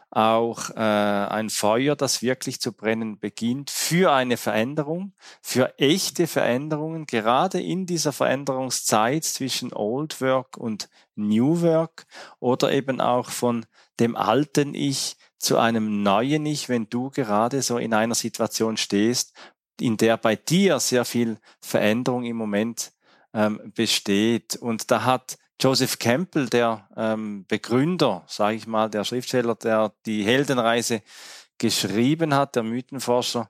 auch 0.09 0.71
äh, 0.71 0.79
ein 0.79 1.51
Feuer, 1.51 1.95
das 1.95 2.23
wirklich 2.23 2.59
zu 2.59 2.71
brennen 2.71 3.19
beginnt 3.19 3.69
für 3.69 4.11
eine 4.11 4.37
Veränderung, 4.37 5.13
für 5.43 5.77
echte 5.77 6.25
Veränderungen, 6.25 7.05
gerade 7.05 7.61
in 7.61 7.85
dieser 7.85 8.13
Veränderungszeit 8.13 9.25
zwischen 9.25 9.73
Old 9.73 10.21
Work 10.21 10.57
und 10.57 10.89
New 11.15 11.61
Work 11.61 12.07
oder 12.39 12.71
eben 12.71 12.99
auch 12.99 13.29
von 13.29 13.67
dem 13.99 14.15
alten 14.15 14.73
Ich 14.73 15.17
zu 15.45 15.57
einem 15.57 16.03
neuen 16.03 16.45
Ich, 16.45 16.67
wenn 16.69 16.89
du 16.89 17.09
gerade 17.11 17.61
so 17.61 17.77
in 17.77 17.93
einer 17.93 18.15
Situation 18.15 18.77
stehst, 18.77 19.33
in 19.79 19.97
der 19.97 20.17
bei 20.17 20.35
dir 20.35 20.79
sehr 20.79 21.05
viel 21.05 21.37
Veränderung 21.61 22.23
im 22.23 22.35
Moment 22.35 22.91
ähm, 23.33 23.71
besteht. 23.75 24.55
Und 24.55 24.89
da 24.91 25.03
hat 25.03 25.37
Joseph 25.61 25.99
Campbell, 25.99 26.47
der 26.47 26.89
ähm, 26.97 27.45
Begründer, 27.47 28.23
sage 28.27 28.57
ich 28.57 28.67
mal, 28.67 28.89
der 28.89 29.03
Schriftsteller, 29.03 29.55
der 29.55 29.93
die 30.05 30.23
Heldenreise 30.23 31.01
geschrieben 31.57 32.33
hat, 32.33 32.55
der 32.55 32.63
Mythenforscher, 32.63 33.49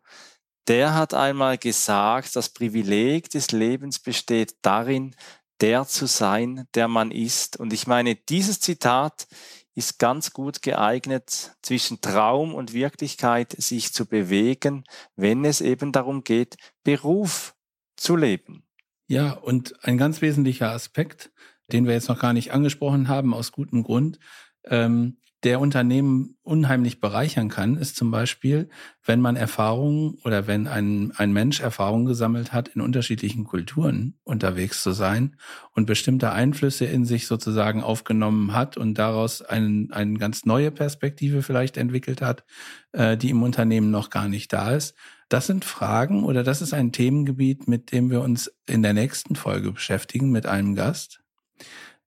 der 0.68 0.94
hat 0.96 1.14
einmal 1.14 1.58
gesagt, 1.58 2.36
das 2.36 2.50
Privileg 2.50 3.30
des 3.30 3.52
Lebens 3.52 4.00
besteht 4.00 4.56
darin, 4.62 5.16
der 5.62 5.88
zu 5.88 6.08
sein, 6.08 6.68
der 6.74 6.88
man 6.88 7.12
ist. 7.12 7.58
Und 7.58 7.72
ich 7.72 7.88
meine, 7.88 8.16
dieses 8.16 8.60
Zitat 8.60 9.28
ist 9.76 10.00
ganz 10.00 10.32
gut 10.32 10.62
geeignet, 10.62 11.56
zwischen 11.62 12.02
Traum 12.02 12.56
und 12.56 12.74
Wirklichkeit 12.74 13.52
sich 13.58 13.94
zu 13.94 14.06
bewegen, 14.06 14.86
wenn 15.16 15.46
es 15.46 15.62
eben 15.62 15.92
darum 15.92 16.24
geht, 16.24 16.56
Beruf 16.84 17.56
zu 17.98 18.16
leben. 18.16 18.64
Ja, 19.08 19.34
und 19.34 19.84
ein 19.84 19.98
ganz 19.98 20.22
wesentlicher 20.22 20.72
Aspekt, 20.72 21.32
den 21.72 21.86
wir 21.86 21.94
jetzt 21.94 22.10
noch 22.10 22.20
gar 22.20 22.34
nicht 22.34 22.52
angesprochen 22.52 23.08
haben, 23.08 23.34
aus 23.34 23.52
gutem 23.52 23.84
Grund, 23.84 24.18
ähm, 24.64 25.18
der 25.46 25.60
Unternehmen 25.60 26.36
unheimlich 26.42 27.00
bereichern 27.00 27.50
kann, 27.50 27.78
ist 27.78 27.96
zum 27.96 28.10
Beispiel, 28.10 28.68
wenn 29.06 29.22
man 29.22 29.36
Erfahrungen 29.36 30.18
oder 30.24 30.48
wenn 30.48 30.68
ein, 30.68 31.12
ein 31.16 31.32
Mensch 31.34 31.60
Erfahrungen 31.60 32.08
gesammelt 32.08 32.52
hat, 32.52 32.70
in 32.70 32.82
unterschiedlichen 32.82 33.44
Kulturen 33.44 34.18
unterwegs 34.24 34.82
zu 34.82 34.92
sein 34.92 35.36
und 35.72 35.86
bestimmte 35.86 36.32
Einflüsse 36.32 36.86
in 36.86 37.06
sich 37.06 37.28
sozusagen 37.28 37.84
aufgenommen 37.84 38.54
hat 38.54 38.76
und 38.76 38.96
daraus 38.96 39.44
einen, 39.44 39.92
eine 39.92 40.18
ganz 40.18 40.46
neue 40.46 40.72
Perspektive 40.72 41.44
vielleicht 41.44 41.78
entwickelt 41.78 42.24
hat, 42.24 42.44
äh, 42.92 43.16
die 43.16 43.30
im 43.30 43.44
Unternehmen 43.44 43.92
noch 43.92 44.10
gar 44.10 44.28
nicht 44.28 44.52
da 44.52 44.72
ist. 44.72 44.96
Das 45.30 45.46
sind 45.46 45.64
Fragen 45.64 46.24
oder 46.24 46.44
das 46.44 46.64
ist 46.64 46.74
ein 46.74 46.92
Themengebiet, 46.92 47.68
mit 47.68 47.92
dem 47.92 48.10
wir 48.10 48.22
uns 48.22 48.52
in 48.66 48.82
der 48.82 48.94
nächsten 48.94 49.36
Folge 49.36 49.72
beschäftigen 49.72 50.32
mit 50.32 50.48
einem 50.48 50.74
Gast. 50.74 51.22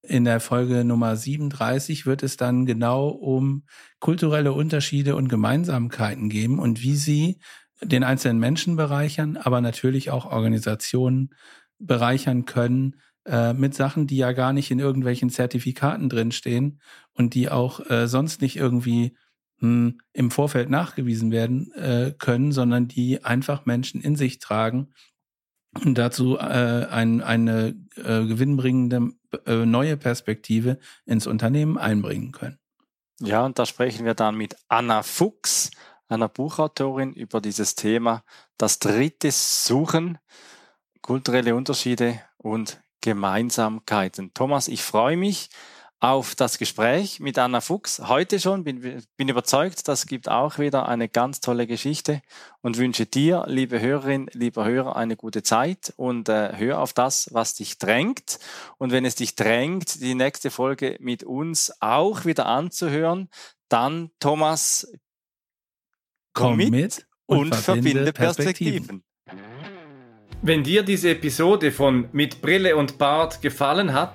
In 0.02 0.24
der 0.24 0.38
Folge 0.40 0.84
Nummer 0.84 1.16
37 1.16 2.06
wird 2.06 2.22
es 2.22 2.36
dann 2.36 2.66
genau 2.66 3.08
um 3.08 3.64
kulturelle 3.98 4.52
Unterschiede 4.52 5.16
und 5.16 5.28
Gemeinsamkeiten 5.28 6.28
geben 6.28 6.60
und 6.60 6.82
wie 6.82 6.96
sie 6.96 7.40
den 7.82 8.04
einzelnen 8.04 8.38
Menschen 8.38 8.76
bereichern, 8.76 9.36
aber 9.36 9.60
natürlich 9.60 10.10
auch 10.10 10.26
Organisationen 10.26 11.30
bereichern 11.78 12.44
können 12.44 12.96
äh, 13.24 13.52
mit 13.52 13.74
Sachen, 13.74 14.06
die 14.06 14.16
ja 14.16 14.32
gar 14.32 14.52
nicht 14.52 14.70
in 14.70 14.78
irgendwelchen 14.78 15.30
Zertifikaten 15.30 16.08
drinstehen 16.08 16.80
und 17.12 17.34
die 17.34 17.50
auch 17.50 17.88
äh, 17.90 18.06
sonst 18.06 18.40
nicht 18.40 18.56
irgendwie 18.56 19.16
mh, 19.58 19.68
hm, 19.68 20.00
im 20.12 20.30
Vorfeld 20.30 20.70
nachgewiesen 20.70 21.30
werden 21.30 21.72
äh, 21.72 22.14
können, 22.18 22.52
sondern 22.52 22.88
die 22.88 23.24
einfach 23.24 23.66
Menschen 23.66 24.00
in 24.00 24.16
sich 24.16 24.38
tragen 24.38 24.92
dazu 25.84 26.38
äh, 26.38 26.86
ein, 26.90 27.22
eine 27.22 27.74
äh, 27.96 28.24
gewinnbringende 28.26 29.12
äh, 29.46 29.66
neue 29.66 29.96
Perspektive 29.96 30.78
ins 31.04 31.26
Unternehmen 31.26 31.78
einbringen 31.78 32.32
können. 32.32 32.58
Ja, 33.20 33.44
und 33.44 33.58
da 33.58 33.66
sprechen 33.66 34.06
wir 34.06 34.14
dann 34.14 34.36
mit 34.36 34.56
Anna 34.68 35.02
Fuchs, 35.02 35.70
einer 36.08 36.28
Buchautorin, 36.28 37.12
über 37.12 37.40
dieses 37.40 37.74
Thema 37.74 38.22
das 38.56 38.78
dritte 38.78 39.30
Suchen, 39.30 40.18
kulturelle 41.02 41.54
Unterschiede 41.54 42.20
und 42.36 42.80
Gemeinsamkeiten. 43.00 44.32
Thomas, 44.34 44.68
ich 44.68 44.82
freue 44.82 45.16
mich, 45.16 45.50
auf 46.00 46.36
das 46.36 46.58
Gespräch 46.58 47.18
mit 47.18 47.38
Anna 47.38 47.60
Fuchs 47.60 48.00
heute 48.06 48.38
schon. 48.38 48.62
Bin, 48.62 49.02
bin 49.16 49.28
überzeugt, 49.28 49.88
das 49.88 50.06
gibt 50.06 50.28
auch 50.28 50.58
wieder 50.58 50.88
eine 50.88 51.08
ganz 51.08 51.40
tolle 51.40 51.66
Geschichte 51.66 52.22
und 52.60 52.76
wünsche 52.76 53.06
dir, 53.06 53.44
liebe 53.48 53.80
Hörerin, 53.80 54.30
lieber 54.32 54.64
Hörer, 54.64 54.96
eine 54.96 55.16
gute 55.16 55.42
Zeit 55.42 55.92
und 55.96 56.28
äh, 56.28 56.56
hör 56.56 56.80
auf 56.80 56.92
das, 56.92 57.28
was 57.32 57.54
dich 57.54 57.78
drängt. 57.78 58.38
Und 58.78 58.92
wenn 58.92 59.04
es 59.04 59.16
dich 59.16 59.34
drängt, 59.34 60.00
die 60.00 60.14
nächste 60.14 60.50
Folge 60.50 60.96
mit 61.00 61.24
uns 61.24 61.72
auch 61.80 62.24
wieder 62.24 62.46
anzuhören, 62.46 63.28
dann, 63.68 64.10
Thomas, 64.20 64.90
komm, 66.32 66.50
komm 66.50 66.56
mit, 66.58 66.70
mit, 66.70 67.06
und, 67.26 67.38
und 67.38 67.54
verbinde 67.56 68.12
Perspektiven. 68.12 68.86
Perspektiven. 68.86 69.04
Wenn 70.40 70.62
dir 70.62 70.84
diese 70.84 71.10
Episode 71.10 71.72
von 71.72 72.08
Mit 72.12 72.40
Brille 72.40 72.76
und 72.76 72.96
Bart 72.96 73.42
gefallen 73.42 73.92
hat, 73.92 74.14